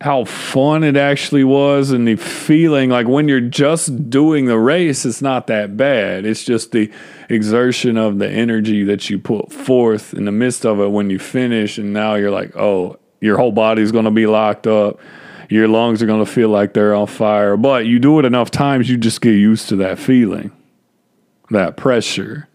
how 0.00 0.24
fun 0.24 0.84
it 0.84 0.96
actually 0.96 1.42
was 1.42 1.90
and 1.90 2.06
the 2.06 2.14
feeling 2.14 2.88
like 2.90 3.08
when 3.08 3.26
you're 3.26 3.40
just 3.40 4.10
doing 4.10 4.46
the 4.46 4.58
race, 4.58 5.04
it's 5.04 5.22
not 5.22 5.48
that 5.48 5.76
bad. 5.76 6.24
It's 6.24 6.44
just 6.44 6.72
the 6.72 6.90
exertion 7.28 7.96
of 7.96 8.18
the 8.18 8.28
energy 8.28 8.84
that 8.84 9.10
you 9.10 9.18
put 9.18 9.52
forth 9.52 10.14
in 10.14 10.24
the 10.24 10.32
midst 10.32 10.64
of 10.64 10.80
it 10.80 10.88
when 10.88 11.10
you 11.10 11.18
finish. 11.18 11.78
And 11.78 11.92
now 11.92 12.14
you're 12.14 12.30
like, 12.30 12.56
oh, 12.56 12.98
your 13.20 13.36
whole 13.36 13.52
body's 13.52 13.90
going 13.90 14.04
to 14.04 14.12
be 14.12 14.26
locked 14.26 14.66
up. 14.66 15.00
Your 15.48 15.66
lungs 15.66 16.02
are 16.02 16.06
going 16.06 16.24
to 16.24 16.30
feel 16.30 16.48
like 16.48 16.74
they're 16.74 16.94
on 16.94 17.06
fire. 17.06 17.56
But 17.56 17.86
you 17.86 17.98
do 17.98 18.18
it 18.18 18.24
enough 18.24 18.50
times, 18.50 18.88
you 18.88 18.96
just 18.96 19.20
get 19.20 19.32
used 19.32 19.68
to 19.70 19.76
that 19.76 19.98
feeling 19.98 20.52
that 21.50 21.76
pressure. 21.76 22.48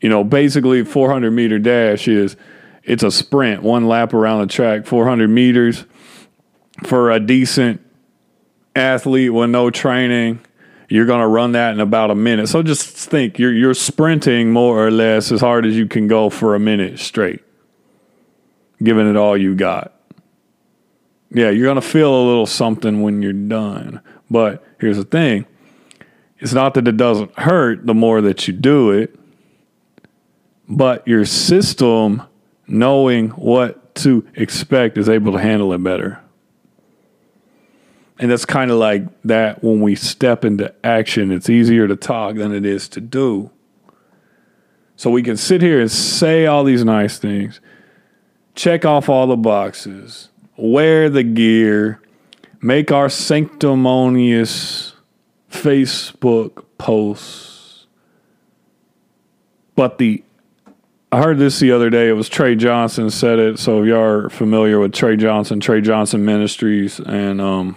You 0.00 0.08
know, 0.08 0.24
basically 0.24 0.84
400 0.84 1.30
meter 1.30 1.58
dash 1.58 2.08
is 2.08 2.36
it's 2.82 3.02
a 3.02 3.10
sprint, 3.10 3.62
one 3.62 3.88
lap 3.88 4.14
around 4.14 4.40
the 4.40 4.46
track, 4.46 4.86
400 4.86 5.28
meters 5.28 5.84
for 6.84 7.10
a 7.10 7.18
decent 7.18 7.80
athlete 8.74 9.32
with 9.32 9.50
no 9.50 9.70
training. 9.70 10.40
You're 10.88 11.06
going 11.06 11.20
to 11.20 11.26
run 11.26 11.52
that 11.52 11.72
in 11.72 11.80
about 11.80 12.10
a 12.10 12.14
minute. 12.14 12.48
So 12.48 12.62
just 12.62 12.86
think 12.94 13.38
you're 13.38 13.52
you're 13.52 13.74
sprinting 13.74 14.52
more 14.52 14.86
or 14.86 14.90
less 14.90 15.32
as 15.32 15.40
hard 15.40 15.66
as 15.66 15.76
you 15.76 15.86
can 15.86 16.06
go 16.06 16.30
for 16.30 16.54
a 16.54 16.60
minute 16.60 17.00
straight. 17.00 17.42
giving 18.82 19.08
it 19.08 19.16
all 19.16 19.36
you 19.36 19.54
got. 19.56 19.92
Yeah, 21.30 21.50
you're 21.50 21.66
going 21.66 21.74
to 21.74 21.82
feel 21.82 22.14
a 22.14 22.24
little 22.24 22.46
something 22.46 23.02
when 23.02 23.20
you're 23.20 23.32
done. 23.32 24.00
But 24.30 24.64
here's 24.78 24.96
the 24.96 25.04
thing 25.04 25.46
it's 26.38 26.52
not 26.52 26.74
that 26.74 26.86
it 26.86 26.96
doesn't 26.96 27.38
hurt 27.38 27.86
the 27.86 27.94
more 27.94 28.20
that 28.20 28.46
you 28.46 28.54
do 28.54 28.90
it, 28.90 29.18
but 30.68 31.06
your 31.06 31.24
system, 31.24 32.22
knowing 32.66 33.30
what 33.30 33.94
to 33.96 34.26
expect, 34.34 34.98
is 34.98 35.08
able 35.08 35.32
to 35.32 35.38
handle 35.38 35.72
it 35.72 35.82
better. 35.82 36.20
And 38.18 38.30
that's 38.30 38.44
kind 38.44 38.70
of 38.70 38.78
like 38.78 39.04
that 39.24 39.62
when 39.62 39.80
we 39.80 39.94
step 39.94 40.44
into 40.44 40.74
action. 40.84 41.30
It's 41.30 41.50
easier 41.50 41.86
to 41.86 41.96
talk 41.96 42.36
than 42.36 42.52
it 42.52 42.64
is 42.64 42.88
to 42.90 43.00
do. 43.00 43.50
So 44.96 45.10
we 45.10 45.22
can 45.22 45.36
sit 45.36 45.60
here 45.60 45.80
and 45.80 45.90
say 45.90 46.46
all 46.46 46.64
these 46.64 46.84
nice 46.84 47.18
things, 47.18 47.60
check 48.54 48.86
off 48.86 49.10
all 49.10 49.26
the 49.26 49.36
boxes, 49.36 50.30
wear 50.56 51.10
the 51.10 51.22
gear, 51.22 52.00
make 52.62 52.90
our 52.90 53.10
sanctimonious 53.10 54.95
Facebook 55.56 56.64
posts. 56.78 57.86
But 59.74 59.98
the 59.98 60.22
I 61.12 61.22
heard 61.22 61.38
this 61.38 61.60
the 61.60 61.72
other 61.72 61.88
day. 61.88 62.08
It 62.08 62.12
was 62.12 62.28
Trey 62.28 62.56
Johnson 62.56 63.10
said 63.10 63.38
it. 63.38 63.58
So 63.58 63.80
if 63.80 63.86
you 63.86 63.96
are 63.96 64.28
familiar 64.28 64.80
with 64.80 64.92
Trey 64.92 65.16
Johnson, 65.16 65.60
Trey 65.60 65.80
Johnson 65.80 66.24
Ministries, 66.24 66.98
and 66.98 67.40
um, 67.40 67.76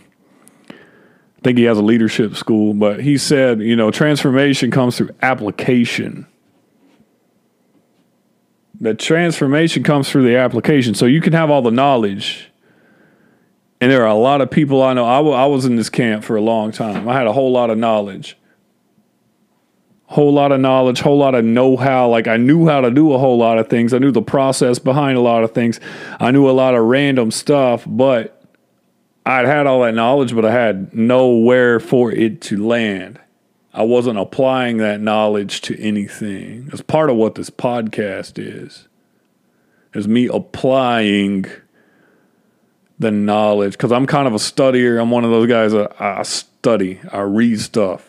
I 0.69 1.41
think 1.43 1.57
he 1.57 1.65
has 1.65 1.77
a 1.77 1.83
leadership 1.83 2.35
school, 2.35 2.73
but 2.73 3.01
he 3.01 3.17
said, 3.17 3.61
you 3.61 3.75
know, 3.75 3.91
transformation 3.91 4.71
comes 4.71 4.97
through 4.97 5.11
application. 5.21 6.27
The 8.81 8.93
transformation 8.93 9.83
comes 9.83 10.09
through 10.09 10.23
the 10.23 10.37
application. 10.37 10.95
So 10.95 11.05
you 11.05 11.21
can 11.21 11.33
have 11.33 11.49
all 11.49 11.61
the 11.61 11.71
knowledge. 11.71 12.48
And 13.81 13.91
there 13.91 14.03
are 14.03 14.09
a 14.09 14.15
lot 14.15 14.41
of 14.41 14.51
people 14.51 14.83
I 14.83 14.93
know. 14.93 15.05
I, 15.05 15.17
w- 15.17 15.35
I 15.35 15.45
was 15.45 15.65
in 15.65 15.75
this 15.77 15.89
camp 15.89 16.23
for 16.23 16.35
a 16.35 16.41
long 16.41 16.71
time. 16.71 17.07
I 17.07 17.13
had 17.13 17.27
a 17.27 17.33
whole 17.33 17.51
lot 17.51 17.69
of 17.69 17.77
knowledge. 17.77 18.37
Whole 20.07 20.33
lot 20.33 20.51
of 20.51 20.59
knowledge, 20.59 21.01
whole 21.01 21.19
lot 21.19 21.35
of 21.35 21.45
know 21.45 21.77
how. 21.77 22.09
Like 22.09 22.27
I 22.27 22.35
knew 22.35 22.67
how 22.67 22.81
to 22.81 22.89
do 22.89 23.13
a 23.13 23.19
whole 23.19 23.37
lot 23.37 23.59
of 23.59 23.69
things. 23.69 23.93
I 23.93 23.99
knew 23.99 24.11
the 24.11 24.23
process 24.23 24.79
behind 24.79 25.19
a 25.19 25.21
lot 25.21 25.43
of 25.43 25.51
things. 25.51 25.79
I 26.19 26.31
knew 26.31 26.49
a 26.49 26.51
lot 26.51 26.73
of 26.73 26.83
random 26.83 27.29
stuff, 27.29 27.83
but 27.85 28.43
I'd 29.23 29.45
had 29.45 29.67
all 29.67 29.81
that 29.81 29.93
knowledge, 29.93 30.33
but 30.33 30.45
I 30.45 30.51
had 30.51 30.95
nowhere 30.95 31.79
for 31.79 32.11
it 32.11 32.41
to 32.41 32.57
land. 32.65 33.19
I 33.71 33.83
wasn't 33.83 34.17
applying 34.17 34.77
that 34.77 34.99
knowledge 34.99 35.61
to 35.61 35.79
anything. 35.79 36.65
That's 36.65 36.81
part 36.81 37.11
of 37.11 37.15
what 37.15 37.35
this 37.35 37.51
podcast 37.51 38.39
is. 38.39 38.87
Is 39.93 40.07
me 40.07 40.25
applying 40.25 41.45
the 42.99 43.11
knowledge 43.11 43.71
because 43.71 43.91
I'm 43.91 44.05
kind 44.05 44.27
of 44.27 44.33
a 44.33 44.37
studier. 44.37 45.01
I'm 45.01 45.09
one 45.09 45.23
of 45.23 45.31
those 45.31 45.47
guys 45.47 45.71
that 45.71 45.99
I 46.01 46.21
study, 46.23 46.99
I 47.11 47.21
read 47.21 47.59
stuff. 47.59 48.05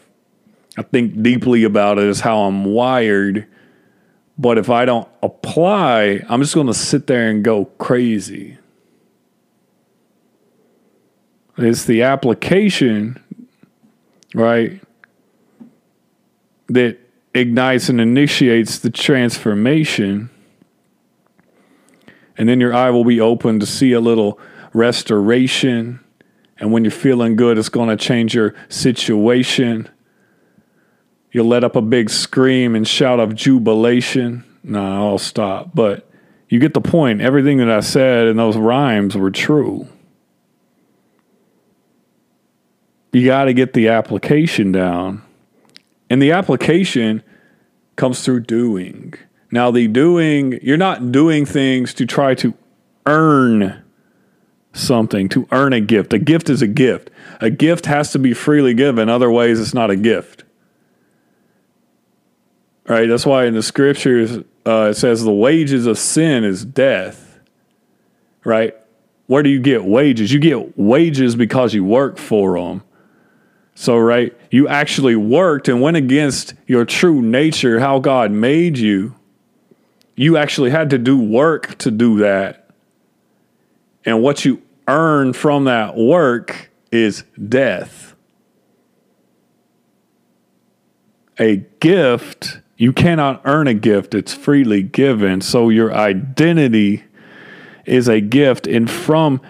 I 0.77 0.83
think 0.83 1.23
deeply 1.23 1.65
about 1.65 1.99
it 1.99 2.05
is 2.05 2.21
how 2.21 2.41
I'm 2.41 2.65
wired. 2.65 3.47
But 4.39 4.59
if 4.59 4.71
I 4.71 4.85
don't 4.85 5.09
apply, 5.23 6.25
I'm 6.29 6.41
just 6.41 6.55
going 6.55 6.67
to 6.67 6.75
sit 6.75 7.07
there 7.07 7.29
and 7.29 7.45
go 7.45 7.67
crazy. 7.67 8.57
It's 11.59 11.85
the 11.85 12.03
application, 12.03 13.23
right, 14.35 14.81
that 16.69 16.99
ignites 17.35 17.89
and 17.91 18.01
initiates 18.01 18.79
the 18.79 18.91
transformation. 18.91 20.31
And 22.39 22.49
then 22.49 22.61
your 22.61 22.73
eye 22.73 22.91
will 22.91 23.05
be 23.05 23.21
open 23.21 23.61
to 23.61 23.67
see 23.67 23.93
a 23.93 24.01
little 24.01 24.39
restoration. 24.73 26.01
And 26.59 26.73
when 26.73 26.85
you're 26.85 26.91
feeling 26.91 27.37
good, 27.37 27.59
it's 27.59 27.69
going 27.69 27.89
to 27.89 27.97
change 27.97 28.35
your 28.35 28.55
situation. 28.69 29.89
You'll 31.33 31.47
let 31.47 31.65
up 31.65 31.77
a 31.77 31.83
big 31.83 32.11
scream 32.11 32.75
and 32.75 32.87
shout 32.87 33.21
of 33.21 33.35
jubilation. 33.35 34.45
No, 34.63 35.09
I'll 35.09 35.19
stop. 35.19 35.75
But 35.75 36.09
you 36.49 36.59
get 36.59 36.75
the 36.75 36.81
point. 36.81 37.21
Everything 37.21 37.59
that 37.59 37.71
I 37.71 37.81
said 37.81 38.27
in 38.27 38.37
those 38.37 38.57
rhymes 38.57 39.17
were 39.17 39.31
true. 39.31 39.89
you 43.13 43.27
got 43.27 43.45
to 43.45 43.53
get 43.53 43.73
the 43.73 43.89
application 43.89 44.73
down. 44.73 45.23
And 46.09 46.21
the 46.21 46.33
application 46.33 47.23
comes 47.97 48.25
through 48.25 48.41
doing. 48.41 49.15
Now, 49.51 49.71
the 49.71 49.89
doing, 49.89 50.59
you're 50.63 50.77
not 50.77 51.13
doing 51.13 51.45
things 51.45 51.93
to 51.95 52.07
try 52.07 52.35
to 52.37 52.55
earn 53.07 53.83
something, 54.73 55.29
to 55.31 55.49
earn 55.53 55.73
a 55.73 55.81
gift. 55.81 56.13
A 56.13 56.19
gift 56.19 56.49
is 56.49 56.63
a 56.63 56.67
gift. 56.67 57.11
A 57.41 57.51
gift 57.51 57.87
has 57.87 58.13
to 58.13 58.19
be 58.19 58.35
freely 58.35 58.75
given, 58.75 59.09
other 59.09 59.31
ways, 59.31 59.61
it's 59.61 59.75
not 59.75 59.91
a 59.91 59.97
gift. 59.97 60.45
Right? 62.87 63.09
That's 63.09 63.27
why 63.27 63.47
in 63.47 63.55
the 63.55 63.63
scriptures 63.63 64.39
uh, 64.67 64.89
it 64.91 64.95
says 64.95 65.23
the 65.23 65.33
wages 65.33 65.87
of 65.87 65.99
sin 65.99 66.45
is 66.45 66.65
death. 66.65 67.39
Right? 68.45 68.75
Where 69.27 69.43
do 69.43 69.49
you 69.49 69.61
get 69.61 69.85
wages? 69.85 70.33
You 70.33 70.41
get 70.41 70.77
wages 70.77 71.37
because 71.37 71.73
you 71.73 71.85
work 71.85 72.19
for 72.19 72.59
them. 72.59 72.83
So, 73.77 73.97
right, 73.97 74.37
you 74.51 74.69
actually 74.69 75.17
worked 75.17 75.69
and 75.69 75.81
went 75.81 75.97
against 75.97 76.55
your 76.67 76.85
true 76.85 77.23
nature, 77.23 77.81
how 77.81 77.99
God 77.99 78.31
made 78.31 78.77
you. 78.77 79.15
You 80.17 80.37
actually 80.37 80.71
had 80.71 80.91
to 80.91 80.99
do 80.99 81.17
work 81.17 81.79
to 81.79 81.91
do 81.91 82.19
that. 82.19 82.60
And 84.05 84.23
what 84.23 84.45
you 84.45 84.63
earn 84.89 85.33
from 85.33 85.65
that 85.65 85.97
work 85.97 86.71
is 86.91 87.25
death. 87.49 88.15
A 91.39 91.57
gift, 91.81 92.61
you 92.77 92.93
cannot 92.93 93.41
earn 93.45 93.67
a 93.67 93.75
gift, 93.75 94.15
it's 94.15 94.35
freely 94.35 94.83
given. 94.83 95.41
So, 95.41 95.69
your 95.69 95.95
identity 95.95 97.05
is 97.87 98.09
a 98.09 98.21
gift. 98.21 98.67
And 98.67 98.91
from 98.91 99.41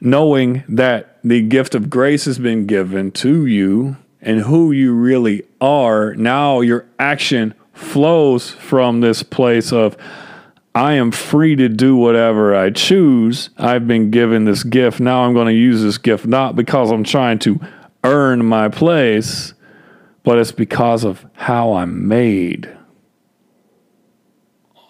knowing 0.00 0.64
that 0.68 1.18
the 1.24 1.42
gift 1.42 1.74
of 1.74 1.90
grace 1.90 2.24
has 2.26 2.38
been 2.38 2.66
given 2.66 3.10
to 3.12 3.46
you 3.46 3.96
and 4.20 4.40
who 4.40 4.72
you 4.72 4.94
really 4.94 5.42
are, 5.60 6.14
now 6.14 6.60
your 6.60 6.86
action 6.98 7.54
flows 7.72 8.50
from 8.50 9.00
this 9.00 9.22
place 9.22 9.72
of, 9.72 9.96
I 10.74 10.94
am 10.94 11.10
free 11.10 11.54
to 11.56 11.68
do 11.68 11.96
whatever 11.96 12.54
I 12.54 12.70
choose. 12.70 13.50
I've 13.58 13.86
been 13.86 14.10
given 14.10 14.46
this 14.46 14.62
gift. 14.62 15.00
Now 15.00 15.24
I'm 15.24 15.34
going 15.34 15.48
to 15.48 15.52
use 15.52 15.82
this 15.82 15.98
gift 15.98 16.26
not 16.26 16.56
because 16.56 16.90
I'm 16.90 17.04
trying 17.04 17.38
to 17.40 17.60
earn 18.04 18.44
my 18.44 18.68
place, 18.68 19.52
but 20.22 20.38
it's 20.38 20.52
because 20.52 21.04
of 21.04 21.26
how 21.34 21.74
I'm 21.74 22.08
made. 22.08 22.74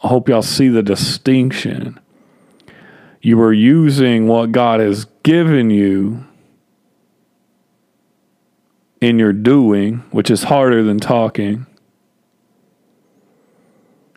I 0.05 0.09
hope 0.09 0.29
y'all 0.29 0.43
see 0.43 0.69
the 0.69 0.83
distinction. 0.83 1.99
You 3.21 3.41
are 3.41 3.53
using 3.53 4.29
what 4.29 4.53
God 4.53 4.81
has 4.81 5.07
given 5.23 5.71
you 5.71 6.25
in 9.01 9.19
your 9.19 9.33
doing, 9.33 9.99
which 10.13 10.31
is 10.31 10.45
harder 10.45 10.85
than 10.85 11.01
talking. 11.01 11.67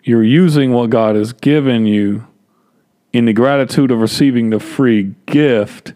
You're 0.06 0.24
using 0.24 0.72
what 0.72 0.92
God 0.92 1.16
has 1.16 1.34
given 1.34 1.88
you 1.88 2.28
in 3.12 3.26
the 3.26 3.34
gratitude 3.34 3.90
of 3.90 4.00
receiving 4.00 4.52
the 4.52 4.60
free 4.60 5.16
gift, 5.26 5.94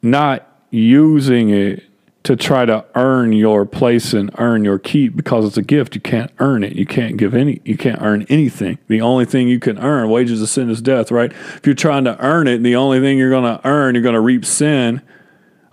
not 0.00 0.48
using 0.70 1.50
it 1.50 1.84
to 2.22 2.34
try 2.34 2.64
to 2.64 2.82
earn 2.94 3.34
your 3.34 3.66
place 3.66 4.14
and 4.14 4.30
earn 4.38 4.64
your 4.64 4.78
keep 4.78 5.14
because 5.14 5.44
it's 5.44 5.58
a 5.58 5.62
gift. 5.62 5.94
You 5.94 6.00
can't 6.00 6.30
earn 6.38 6.64
it. 6.64 6.72
You 6.72 6.86
can't 6.86 7.18
give 7.18 7.34
any, 7.34 7.60
you 7.64 7.76
can't 7.76 8.00
earn 8.00 8.24
anything. 8.30 8.78
The 8.88 9.02
only 9.02 9.26
thing 9.26 9.48
you 9.48 9.60
can 9.60 9.78
earn, 9.78 10.08
wages 10.08 10.40
of 10.40 10.48
sin 10.48 10.70
is 10.70 10.80
death, 10.80 11.10
right? 11.10 11.30
If 11.30 11.66
you're 11.66 11.74
trying 11.74 12.04
to 12.04 12.18
earn 12.24 12.48
it, 12.48 12.62
the 12.62 12.76
only 12.76 13.00
thing 13.00 13.18
you're 13.18 13.28
going 13.28 13.58
to 13.58 13.60
earn, 13.68 13.94
you're 13.94 14.02
going 14.02 14.14
to 14.14 14.20
reap 14.20 14.46
sin 14.46 15.02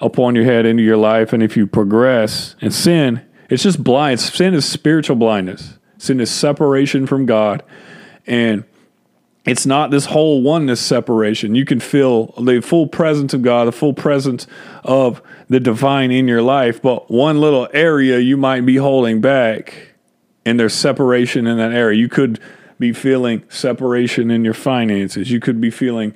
upon 0.01 0.35
your 0.35 0.43
head 0.43 0.65
into 0.65 0.83
your 0.83 0.97
life. 0.97 1.31
And 1.31 1.41
if 1.41 1.55
you 1.55 1.65
progress 1.65 2.57
and 2.59 2.73
sin, 2.73 3.25
it's 3.49 3.63
just 3.63 3.81
blind. 3.81 4.19
Sin 4.19 4.53
is 4.53 4.67
spiritual 4.67 5.15
blindness. 5.15 5.78
Sin 5.99 6.19
is 6.19 6.31
separation 6.31 7.05
from 7.05 7.27
God. 7.27 7.61
And 8.25 8.63
it's 9.45 9.65
not 9.65 9.91
this 9.91 10.05
whole 10.05 10.41
oneness 10.41 10.81
separation. 10.81 11.55
You 11.55 11.65
can 11.65 11.79
feel 11.79 12.27
the 12.41 12.61
full 12.61 12.87
presence 12.87 13.33
of 13.33 13.41
God, 13.41 13.67
the 13.67 13.71
full 13.71 13.93
presence 13.93 14.47
of 14.83 15.21
the 15.49 15.59
divine 15.59 16.11
in 16.11 16.27
your 16.27 16.41
life, 16.41 16.81
but 16.81 17.09
one 17.09 17.39
little 17.39 17.67
area 17.73 18.19
you 18.19 18.37
might 18.37 18.65
be 18.65 18.75
holding 18.77 19.21
back, 19.21 19.93
and 20.45 20.59
there's 20.59 20.73
separation 20.73 21.47
in 21.47 21.57
that 21.57 21.71
area. 21.71 21.97
You 21.97 22.09
could 22.09 22.39
be 22.77 22.93
feeling 22.93 23.43
separation 23.49 24.29
in 24.31 24.45
your 24.45 24.53
finances. 24.53 25.31
You 25.31 25.39
could 25.39 25.59
be 25.59 25.71
feeling, 25.71 26.13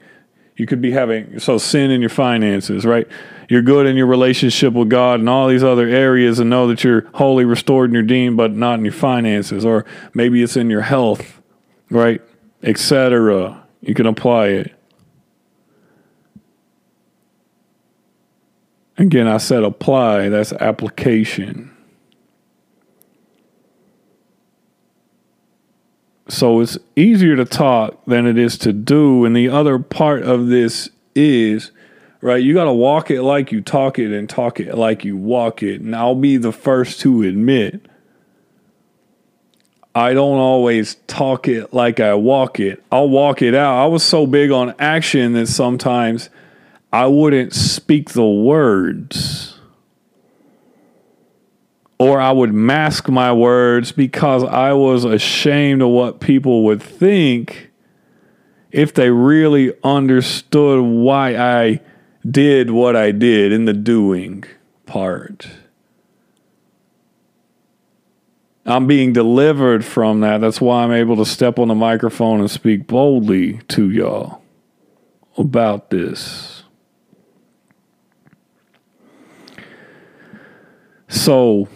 you 0.56 0.66
could 0.66 0.82
be 0.82 0.92
having, 0.92 1.40
so 1.40 1.58
sin 1.58 1.92
in 1.92 2.02
your 2.02 2.10
finances, 2.10 2.86
right? 2.86 3.08
You're 3.54 3.62
good 3.62 3.86
in 3.86 3.96
your 3.96 4.08
relationship 4.08 4.74
with 4.74 4.90
God 4.90 5.20
and 5.20 5.30
all 5.30 5.48
these 5.48 5.64
other 5.64 5.88
areas, 5.88 6.40
and 6.40 6.50
know 6.50 6.66
that 6.70 6.84
you're 6.84 7.08
wholly 7.14 7.46
restored 7.46 7.92
and 7.92 7.98
redeemed, 7.98 8.36
but 8.36 8.52
not 8.52 8.80
in 8.80 8.86
your 8.86 8.96
finances, 8.96 9.64
or 9.64 9.86
maybe 10.16 10.42
it's 10.42 10.58
in 10.58 10.72
your 10.72 10.82
health, 10.82 11.40
right? 11.92 12.20
Etc. 12.64 13.64
You 13.82 13.94
can 13.94 14.08
apply 14.08 14.48
it. 14.48 14.74
Again, 18.98 19.28
I 19.28 19.38
said 19.38 19.62
apply, 19.62 20.30
that's 20.30 20.54
application. 20.54 21.78
So 26.28 26.60
it's 26.60 26.80
easier 26.96 27.36
to 27.36 27.46
talk 27.46 28.04
than 28.06 28.26
it 28.26 28.40
is 28.40 28.58
to 28.58 28.74
do. 28.74 29.26
And 29.26 29.36
the 29.36 29.50
other 29.50 29.78
part 29.78 30.24
of 30.24 30.48
this 30.48 30.90
is, 31.14 31.72
right, 32.24 32.42
you 32.42 32.54
got 32.54 32.64
to 32.64 32.74
walk 32.74 33.12
it 33.12 33.22
like 33.22 33.52
you 33.52 33.62
talk 33.62 34.00
it 34.00 34.12
and 34.12 34.30
talk 34.30 34.60
it 34.60 34.76
like 34.76 35.04
you 35.04 35.18
walk 35.18 35.62
it. 35.62 35.82
And 35.82 35.96
I'll 35.96 36.16
be 36.16 36.38
the 36.38 36.54
first 36.54 37.02
to 37.02 37.24
admit, 37.24 37.86
I 39.94 40.14
don't 40.14 40.40
always 40.40 40.96
talk 41.06 41.48
it 41.48 41.74
like 41.74 42.00
I 42.00 42.16
walk 42.16 42.60
it. 42.60 42.84
I'll 42.92 43.10
walk 43.10 43.42
it 43.42 43.54
out. 43.54 43.84
I 43.84 43.86
was 43.88 44.04
so 44.04 44.26
big 44.26 44.52
on 44.52 44.74
action 44.80 45.34
that 45.34 45.48
sometimes 45.48 46.30
I 46.92 47.08
wouldn't 47.08 47.54
speak 47.54 48.12
the 48.12 48.26
words 48.26 49.60
or 52.00 52.20
I 52.20 52.32
would 52.32 52.54
mask 52.54 53.10
my 53.10 53.34
words 53.34 53.92
because 53.92 54.44
I 54.44 54.74
was 54.74 55.04
ashamed 55.04 55.82
of 55.82 55.90
what 55.90 56.20
people 56.20 56.64
would 56.64 56.82
think 56.82 57.70
if 58.72 58.94
they 58.94 59.10
really 59.10 59.74
understood 59.84 60.82
why 60.82 61.36
I 61.36 61.82
did 62.30 62.72
what 62.72 62.96
I 62.96 63.12
did 63.12 63.52
in 63.52 63.66
the 63.66 63.74
doing 63.74 64.44
part. 64.86 65.48
I'm 68.66 68.88
being 68.88 69.12
delivered 69.12 69.84
from 69.84 70.22
that. 70.22 70.40
That's 70.40 70.62
why 70.62 70.84
I'm 70.84 70.92
able 70.92 71.18
to 71.18 71.26
step 71.26 71.60
on 71.60 71.68
the 71.68 71.76
microphone 71.76 72.40
and 72.40 72.50
speak 72.50 72.88
boldly 72.88 73.60
to 73.70 73.90
y'all 73.90 74.42
about 75.38 75.90
this. 75.90 76.64
So, 81.10 81.68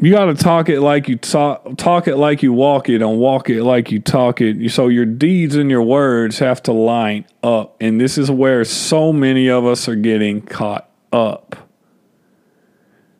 you 0.00 0.12
got 0.12 0.26
to 0.26 0.34
talk 0.34 0.68
it 0.68 0.80
like 0.80 1.08
you 1.08 1.16
talk, 1.16 1.76
talk 1.76 2.06
it 2.06 2.16
like 2.16 2.42
you 2.42 2.52
walk 2.52 2.88
it, 2.88 3.02
and 3.02 3.18
walk 3.18 3.50
it 3.50 3.64
like 3.64 3.90
you 3.90 3.98
talk 3.98 4.40
it. 4.40 4.70
So 4.70 4.86
your 4.86 5.04
deeds 5.04 5.56
and 5.56 5.68
your 5.70 5.82
words 5.82 6.38
have 6.38 6.62
to 6.64 6.72
line 6.72 7.26
up, 7.42 7.76
and 7.80 8.00
this 8.00 8.16
is 8.16 8.30
where 8.30 8.64
so 8.64 9.12
many 9.12 9.48
of 9.48 9.66
us 9.66 9.88
are 9.88 9.96
getting 9.96 10.40
caught 10.40 10.88
up, 11.12 11.56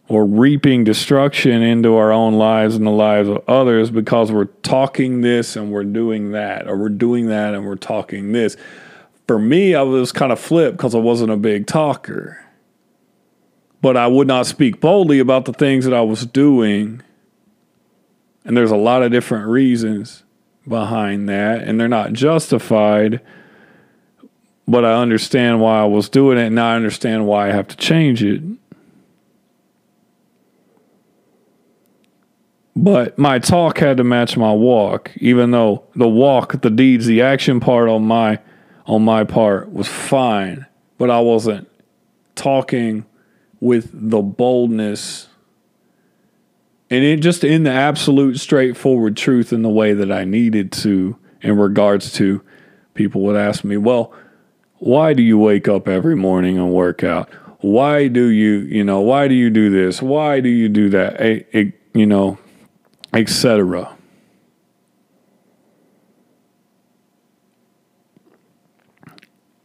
or 0.06 0.24
reaping 0.24 0.84
destruction 0.84 1.62
into 1.62 1.96
our 1.96 2.12
own 2.12 2.34
lives 2.34 2.76
and 2.76 2.86
the 2.86 2.90
lives 2.90 3.28
of 3.28 3.42
others 3.48 3.90
because 3.90 4.30
we're 4.30 4.44
talking 4.44 5.20
this 5.20 5.56
and 5.56 5.72
we're 5.72 5.82
doing 5.82 6.30
that, 6.30 6.68
or 6.68 6.76
we're 6.76 6.88
doing 6.88 7.26
that 7.26 7.54
and 7.54 7.66
we're 7.66 7.74
talking 7.74 8.30
this. 8.30 8.56
For 9.26 9.38
me, 9.38 9.74
I 9.74 9.82
was 9.82 10.12
kind 10.12 10.30
of 10.30 10.38
flipped 10.38 10.76
because 10.76 10.94
I 10.94 10.98
wasn't 10.98 11.32
a 11.32 11.36
big 11.36 11.66
talker 11.66 12.44
but 13.80 13.96
I 13.96 14.06
would 14.06 14.26
not 14.26 14.46
speak 14.46 14.80
boldly 14.80 15.18
about 15.18 15.44
the 15.44 15.52
things 15.52 15.84
that 15.84 15.94
I 15.94 16.00
was 16.00 16.26
doing. 16.26 17.02
And 18.44 18.56
there's 18.56 18.70
a 18.70 18.76
lot 18.76 19.02
of 19.02 19.12
different 19.12 19.48
reasons 19.48 20.24
behind 20.66 21.28
that, 21.28 21.62
and 21.62 21.78
they're 21.78 21.88
not 21.88 22.12
justified. 22.12 23.20
But 24.66 24.84
I 24.84 24.94
understand 24.94 25.60
why 25.60 25.80
I 25.80 25.84
was 25.84 26.08
doing 26.08 26.38
it, 26.38 26.46
and 26.46 26.60
I 26.60 26.76
understand 26.76 27.26
why 27.26 27.48
I 27.48 27.52
have 27.52 27.68
to 27.68 27.76
change 27.76 28.22
it. 28.22 28.42
But 32.76 33.18
my 33.18 33.40
talk 33.40 33.78
had 33.78 33.96
to 33.96 34.04
match 34.04 34.36
my 34.36 34.52
walk, 34.52 35.10
even 35.16 35.50
though 35.50 35.84
the 35.96 36.08
walk, 36.08 36.60
the 36.60 36.70
deeds, 36.70 37.06
the 37.06 37.22
action 37.22 37.58
part 37.58 37.88
on 37.88 38.04
my 38.04 38.38
on 38.86 39.02
my 39.02 39.24
part 39.24 39.72
was 39.72 39.88
fine, 39.88 40.64
but 40.96 41.10
I 41.10 41.20
wasn't 41.20 41.68
talking 42.34 43.04
with 43.60 43.90
the 43.92 44.20
boldness 44.22 45.28
and 46.90 47.04
it 47.04 47.20
just 47.20 47.44
in 47.44 47.64
the 47.64 47.70
absolute 47.70 48.38
straightforward 48.38 49.16
truth 49.16 49.52
in 49.52 49.62
the 49.62 49.68
way 49.68 49.92
that 49.92 50.10
I 50.10 50.24
needed 50.24 50.72
to 50.72 51.18
in 51.42 51.58
regards 51.58 52.12
to 52.14 52.42
people 52.94 53.20
would 53.22 53.36
ask 53.36 53.62
me, 53.62 53.76
well, 53.76 54.12
why 54.76 55.12
do 55.12 55.22
you 55.22 55.36
wake 55.38 55.68
up 55.68 55.86
every 55.86 56.16
morning 56.16 56.56
and 56.56 56.72
work 56.72 57.04
out? 57.04 57.28
Why 57.60 58.08
do 58.08 58.28
you, 58.28 58.60
you 58.60 58.84
know, 58.84 59.00
why 59.00 59.28
do 59.28 59.34
you 59.34 59.50
do 59.50 59.70
this? 59.70 60.00
Why 60.00 60.40
do 60.40 60.48
you 60.48 60.68
do 60.68 60.88
that? 60.90 61.20
A, 61.20 61.72
you 61.92 62.06
know, 62.06 62.38
etc. 63.12 63.94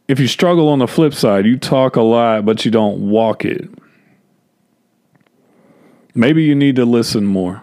If 0.06 0.20
you 0.20 0.26
struggle 0.26 0.68
on 0.68 0.80
the 0.80 0.88
flip 0.88 1.14
side, 1.14 1.46
you 1.46 1.56
talk 1.56 1.96
a 1.96 2.02
lot, 2.02 2.44
but 2.44 2.64
you 2.66 2.70
don't 2.70 3.08
walk 3.08 3.46
it. 3.46 3.70
Maybe 6.14 6.44
you 6.44 6.54
need 6.54 6.76
to 6.76 6.84
listen 6.84 7.24
more. 7.24 7.62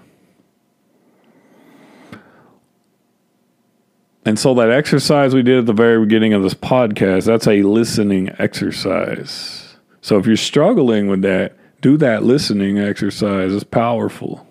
And 4.26 4.38
so 4.38 4.54
that 4.56 4.70
exercise 4.70 5.34
we 5.34 5.42
did 5.42 5.60
at 5.60 5.66
the 5.66 5.74
very 5.74 6.00
beginning 6.00 6.34
of 6.34 6.44
this 6.44 6.54
podcast, 6.54 7.26
that's 7.26 7.48
a 7.48 7.64
listening 7.64 8.30
exercise. 8.38 9.76
So 10.02 10.18
if 10.18 10.28
you're 10.28 10.38
struggling 10.38 11.08
with 11.08 11.22
that, 11.24 11.56
do 11.82 11.98
that 11.98 12.24
listening 12.24 12.78
exercise. 12.78 13.54
It's 13.54 13.64
powerful. 13.64 14.48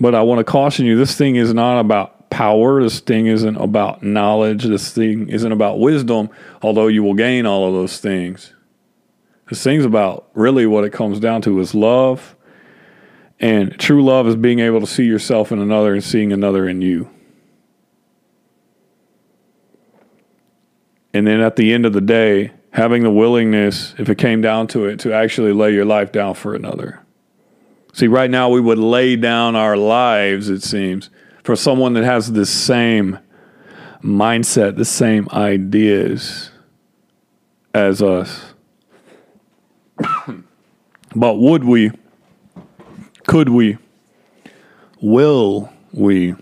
But 0.00 0.14
I 0.14 0.22
want 0.22 0.38
to 0.38 0.44
caution 0.44 0.86
you 0.86 0.96
this 0.96 1.16
thing 1.16 1.36
is 1.36 1.52
not 1.52 1.78
about 1.78 2.30
power. 2.30 2.82
This 2.82 3.00
thing 3.00 3.26
isn't 3.26 3.56
about 3.56 4.02
knowledge. 4.02 4.64
This 4.64 4.92
thing 4.92 5.28
isn't 5.28 5.52
about 5.52 5.78
wisdom, 5.78 6.30
although 6.62 6.86
you 6.86 7.02
will 7.02 7.14
gain 7.14 7.44
all 7.44 7.68
of 7.68 7.74
those 7.74 7.98
things. 7.98 8.54
This 9.48 9.62
thing's 9.62 9.84
about 9.84 10.28
really 10.34 10.66
what 10.66 10.84
it 10.84 10.92
comes 10.92 11.20
down 11.20 11.42
to 11.42 11.60
is 11.60 11.74
love. 11.74 12.36
And 13.40 13.78
true 13.78 14.04
love 14.04 14.26
is 14.28 14.36
being 14.36 14.60
able 14.60 14.80
to 14.80 14.86
see 14.86 15.04
yourself 15.04 15.50
in 15.52 15.58
another 15.58 15.92
and 15.92 16.02
seeing 16.02 16.32
another 16.32 16.68
in 16.68 16.80
you. 16.80 17.10
And 21.12 21.26
then 21.26 21.40
at 21.40 21.56
the 21.56 21.72
end 21.72 21.84
of 21.84 21.92
the 21.92 22.00
day, 22.00 22.52
having 22.72 23.02
the 23.02 23.10
willingness, 23.10 23.94
if 23.98 24.08
it 24.08 24.16
came 24.16 24.40
down 24.40 24.66
to 24.68 24.86
it, 24.86 24.98
to 25.00 25.12
actually 25.12 25.52
lay 25.52 25.72
your 25.72 25.84
life 25.84 26.12
down 26.12 26.34
for 26.34 26.54
another. 26.54 27.00
See, 27.92 28.06
right 28.06 28.30
now 28.30 28.48
we 28.48 28.60
would 28.60 28.78
lay 28.78 29.16
down 29.16 29.54
our 29.54 29.76
lives, 29.76 30.48
it 30.48 30.62
seems, 30.62 31.10
for 31.44 31.54
someone 31.54 31.92
that 31.94 32.04
has 32.04 32.32
the 32.32 32.46
same 32.46 33.18
mindset, 34.02 34.76
the 34.76 34.84
same 34.84 35.28
ideas 35.32 36.50
as 37.74 38.00
us. 38.00 38.51
But 41.14 41.34
would 41.34 41.64
we, 41.64 41.90
could 43.26 43.48
we, 43.48 43.78
will 45.00 45.72
we 45.92 46.34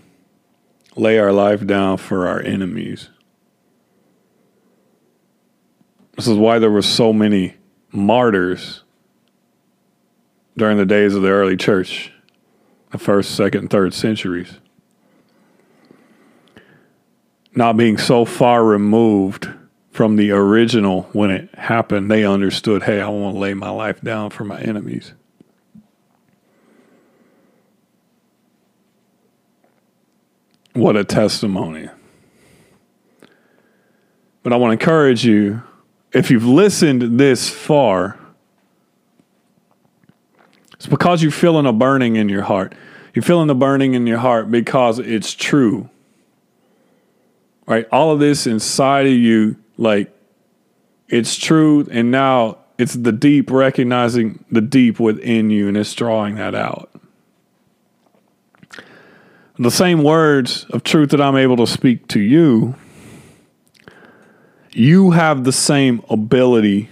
lay 0.95 1.19
our 1.19 1.31
life 1.31 1.65
down 1.65 1.97
for 1.97 2.27
our 2.27 2.41
enemies? 2.41 3.09
This 6.15 6.27
is 6.27 6.37
why 6.37 6.59
there 6.59 6.71
were 6.71 6.81
so 6.81 7.11
many 7.11 7.55
martyrs 7.91 8.83
during 10.57 10.77
the 10.77 10.85
days 10.85 11.15
of 11.15 11.21
the 11.21 11.29
early 11.29 11.57
church, 11.57 12.11
the 12.91 12.97
first, 12.97 13.35
second, 13.35 13.61
and 13.61 13.69
third 13.69 13.93
centuries. 13.93 14.59
Not 17.55 17.75
being 17.75 17.97
so 17.97 18.23
far 18.23 18.63
removed 18.63 19.49
from 19.91 20.15
the 20.15 20.31
original 20.31 21.03
when 21.11 21.29
it 21.29 21.53
happened, 21.55 22.09
they 22.09 22.25
understood, 22.25 22.83
hey, 22.83 23.01
I 23.01 23.09
want 23.09 23.35
to 23.35 23.39
lay 23.39 23.53
my 23.53 23.69
life 23.69 24.01
down 24.01 24.29
for 24.29 24.45
my 24.45 24.59
enemies. 24.61 25.13
What 30.73 30.95
a 30.95 31.03
testimony. 31.03 31.89
But 34.43 34.53
I 34.53 34.55
want 34.55 34.69
to 34.69 34.73
encourage 34.81 35.25
you 35.25 35.61
if 36.13 36.31
you've 36.31 36.45
listened 36.45 37.19
this 37.19 37.49
far, 37.49 38.17
it's 40.73 40.87
because 40.87 41.21
you're 41.21 41.31
feeling 41.31 41.65
a 41.65 41.73
burning 41.73 42.15
in 42.15 42.29
your 42.29 42.41
heart. 42.43 42.73
You're 43.13 43.23
feeling 43.23 43.47
the 43.47 43.55
burning 43.55 43.93
in 43.93 44.07
your 44.07 44.17
heart 44.17 44.49
because 44.49 44.99
it's 44.99 45.33
true. 45.33 45.89
Right? 47.67 47.87
All 47.91 48.11
of 48.11 48.19
this 48.19 48.47
inside 48.47 49.05
of 49.05 49.13
you 49.13 49.60
like 49.81 50.15
it's 51.09 51.35
truth, 51.35 51.89
and 51.91 52.11
now 52.11 52.59
it's 52.77 52.93
the 52.93 53.11
deep 53.11 53.49
recognizing 53.49 54.45
the 54.51 54.61
deep 54.61 54.99
within 54.99 55.49
you, 55.49 55.67
and 55.67 55.75
it's 55.75 55.93
drawing 55.93 56.35
that 56.35 56.53
out. 56.53 56.91
The 59.57 59.71
same 59.71 60.03
words 60.03 60.65
of 60.69 60.83
truth 60.83 61.09
that 61.09 61.19
I'm 61.19 61.35
able 61.35 61.57
to 61.57 61.67
speak 61.67 62.07
to 62.09 62.19
you, 62.19 62.75
you 64.71 65.11
have 65.11 65.43
the 65.43 65.51
same 65.51 66.03
ability 66.09 66.89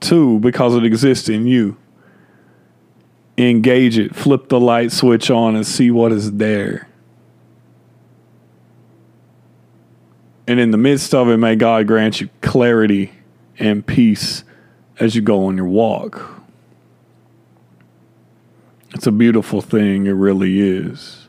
too 0.00 0.40
because 0.40 0.74
it 0.74 0.84
exists 0.84 1.28
in 1.28 1.46
you. 1.46 1.76
Engage 3.36 3.98
it, 3.98 4.16
flip 4.16 4.48
the 4.48 4.58
light 4.58 4.92
switch 4.92 5.30
on, 5.30 5.54
and 5.54 5.66
see 5.66 5.90
what 5.90 6.10
is 6.10 6.32
there. 6.32 6.88
And 10.48 10.58
in 10.58 10.70
the 10.70 10.78
midst 10.78 11.14
of 11.14 11.28
it, 11.28 11.36
may 11.36 11.56
God 11.56 11.86
grant 11.86 12.22
you 12.22 12.30
clarity 12.40 13.12
and 13.58 13.86
peace 13.86 14.44
as 14.98 15.14
you 15.14 15.20
go 15.20 15.44
on 15.44 15.58
your 15.58 15.66
walk. 15.66 16.40
It's 18.94 19.06
a 19.06 19.12
beautiful 19.12 19.60
thing, 19.60 20.06
it 20.06 20.12
really 20.12 20.58
is. 20.58 21.28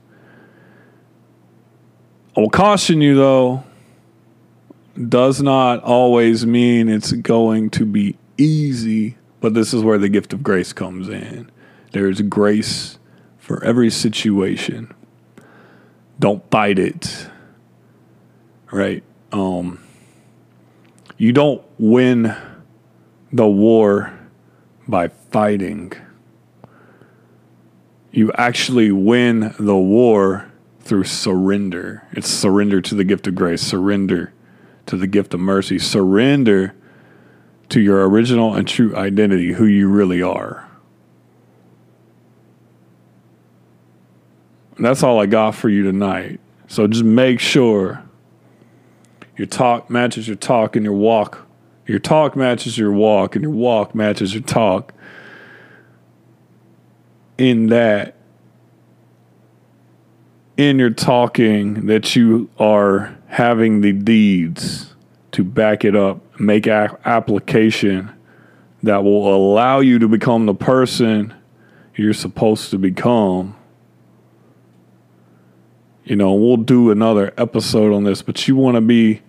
I 2.37 2.39
will 2.39 2.49
caution 2.49 3.01
you 3.01 3.17
though, 3.17 3.65
does 5.09 5.41
not 5.41 5.83
always 5.83 6.45
mean 6.45 6.87
it's 6.87 7.11
going 7.11 7.71
to 7.71 7.85
be 7.85 8.15
easy, 8.37 9.17
but 9.41 9.53
this 9.53 9.73
is 9.73 9.83
where 9.83 9.97
the 9.97 10.07
gift 10.07 10.31
of 10.31 10.41
grace 10.41 10.71
comes 10.71 11.09
in. 11.09 11.51
There 11.91 12.07
is 12.07 12.21
grace 12.21 12.97
for 13.37 13.61
every 13.65 13.89
situation. 13.89 14.93
Don't 16.19 16.49
fight 16.49 16.79
it. 16.79 17.27
Right? 18.71 19.03
Um 19.31 19.79
you 21.17 21.33
don't 21.33 21.61
win 21.77 22.33
the 23.33 23.47
war 23.47 24.17
by 24.87 25.09
fighting. 25.09 25.91
You 28.11 28.31
actually 28.33 28.91
win 28.91 29.53
the 29.59 29.75
war 29.75 30.49
through 30.79 31.03
surrender. 31.03 32.03
It's 32.13 32.29
surrender 32.29 32.81
to 32.81 32.95
the 32.95 33.03
gift 33.03 33.27
of 33.27 33.35
grace, 33.35 33.61
surrender 33.61 34.33
to 34.85 34.95
the 34.95 35.07
gift 35.07 35.33
of 35.33 35.41
mercy, 35.41 35.77
surrender 35.77 36.73
to 37.67 37.81
your 37.81 38.09
original 38.09 38.55
and 38.55 38.67
true 38.67 38.95
identity, 38.95 39.51
who 39.51 39.65
you 39.65 39.89
really 39.89 40.21
are. 40.21 40.67
That's 44.79 45.03
all 45.03 45.19
I 45.19 45.25
got 45.25 45.53
for 45.53 45.67
you 45.67 45.83
tonight. 45.83 46.39
So 46.67 46.87
just 46.87 47.03
make 47.03 47.41
sure 47.41 48.03
your 49.39 49.47
talk 49.47 49.89
matches 49.89 50.27
your 50.27 50.35
talk 50.35 50.75
and 50.75 50.83
your 50.83 50.93
walk. 50.93 51.47
Your 51.87 51.97
talk 51.97 52.35
matches 52.35 52.77
your 52.77 52.91
walk 52.91 53.37
and 53.37 53.43
your 53.43 53.53
walk 53.53 53.95
matches 53.95 54.33
your 54.33 54.43
talk. 54.43 54.93
In 57.37 57.67
that, 57.67 58.17
in 60.57 60.77
your 60.77 60.89
talking, 60.89 61.85
that 61.85 62.17
you 62.17 62.49
are 62.59 63.17
having 63.27 63.79
the 63.79 63.93
deeds 63.93 64.93
to 65.31 65.45
back 65.45 65.85
it 65.85 65.95
up, 65.95 66.19
make 66.37 66.67
a- 66.67 66.99
application 67.05 68.11
that 68.83 69.05
will 69.05 69.33
allow 69.33 69.79
you 69.79 69.99
to 69.99 70.09
become 70.09 70.47
the 70.47 70.53
person 70.53 71.33
you're 71.95 72.13
supposed 72.13 72.71
to 72.71 72.77
become. 72.77 73.55
You 76.03 76.17
know, 76.17 76.33
we'll 76.33 76.57
do 76.57 76.91
another 76.91 77.33
episode 77.37 77.93
on 77.93 78.03
this, 78.03 78.21
but 78.21 78.45
you 78.45 78.57
want 78.57 78.75
to 78.75 78.81
be 78.81 79.21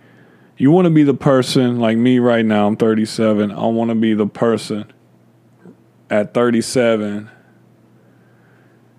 you 0.61 0.71
want 0.71 0.85
to 0.85 0.91
be 0.91 1.05
the 1.05 1.15
person 1.15 1.81
like 1.81 1.97
me 1.97 2.19
right 2.19 2.45
now. 2.45 2.67
I'm 2.67 2.77
37. 2.77 3.51
I 3.51 3.67
want 3.69 3.89
to 3.89 3.95
be 3.95 4.13
the 4.13 4.27
person 4.27 4.93
at 6.11 6.35
37 6.35 7.31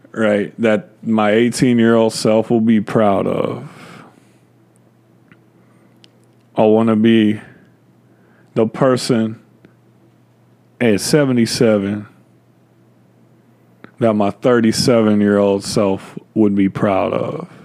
right 0.09 0.59
that 0.59 0.89
my 1.05 1.30
18 1.30 1.78
year 1.78 1.93
old 1.93 2.14
self 2.14 2.49
will 2.49 2.62
be 2.62 2.82
proud 2.82 3.28
of. 3.28 3.70
I 6.55 6.64
want 6.64 6.89
to 6.89 6.95
be 6.95 7.39
the 8.55 8.66
person 8.66 9.39
at 10.80 10.99
77 10.99 12.07
that 13.99 14.14
my 14.16 14.32
37 14.32 15.22
year 15.22 15.38
old 15.38 15.64
self 15.64 16.18
would 16.34 16.55
be 16.55 16.70
proud 16.70 17.14
of. 17.14 17.61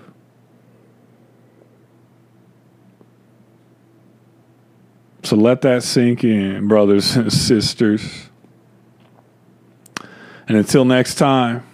So 5.26 5.34
let 5.34 5.62
that 5.62 5.82
sink 5.82 6.22
in, 6.22 6.68
brothers 6.68 7.16
and 7.16 7.32
sisters. 7.32 8.28
And 10.46 10.56
until 10.56 10.84
next 10.84 11.16
time, 11.16 11.66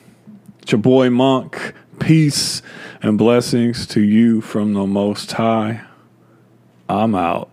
it's 0.62 0.72
your 0.72 0.80
boy 0.80 1.10
Monk. 1.10 1.74
Peace 2.00 2.62
and 3.02 3.18
blessings 3.18 3.86
to 3.88 4.00
you 4.00 4.40
from 4.40 4.72
the 4.72 4.86
Most 4.86 5.32
High. 5.32 5.82
I'm 6.88 7.14
out. 7.14 7.51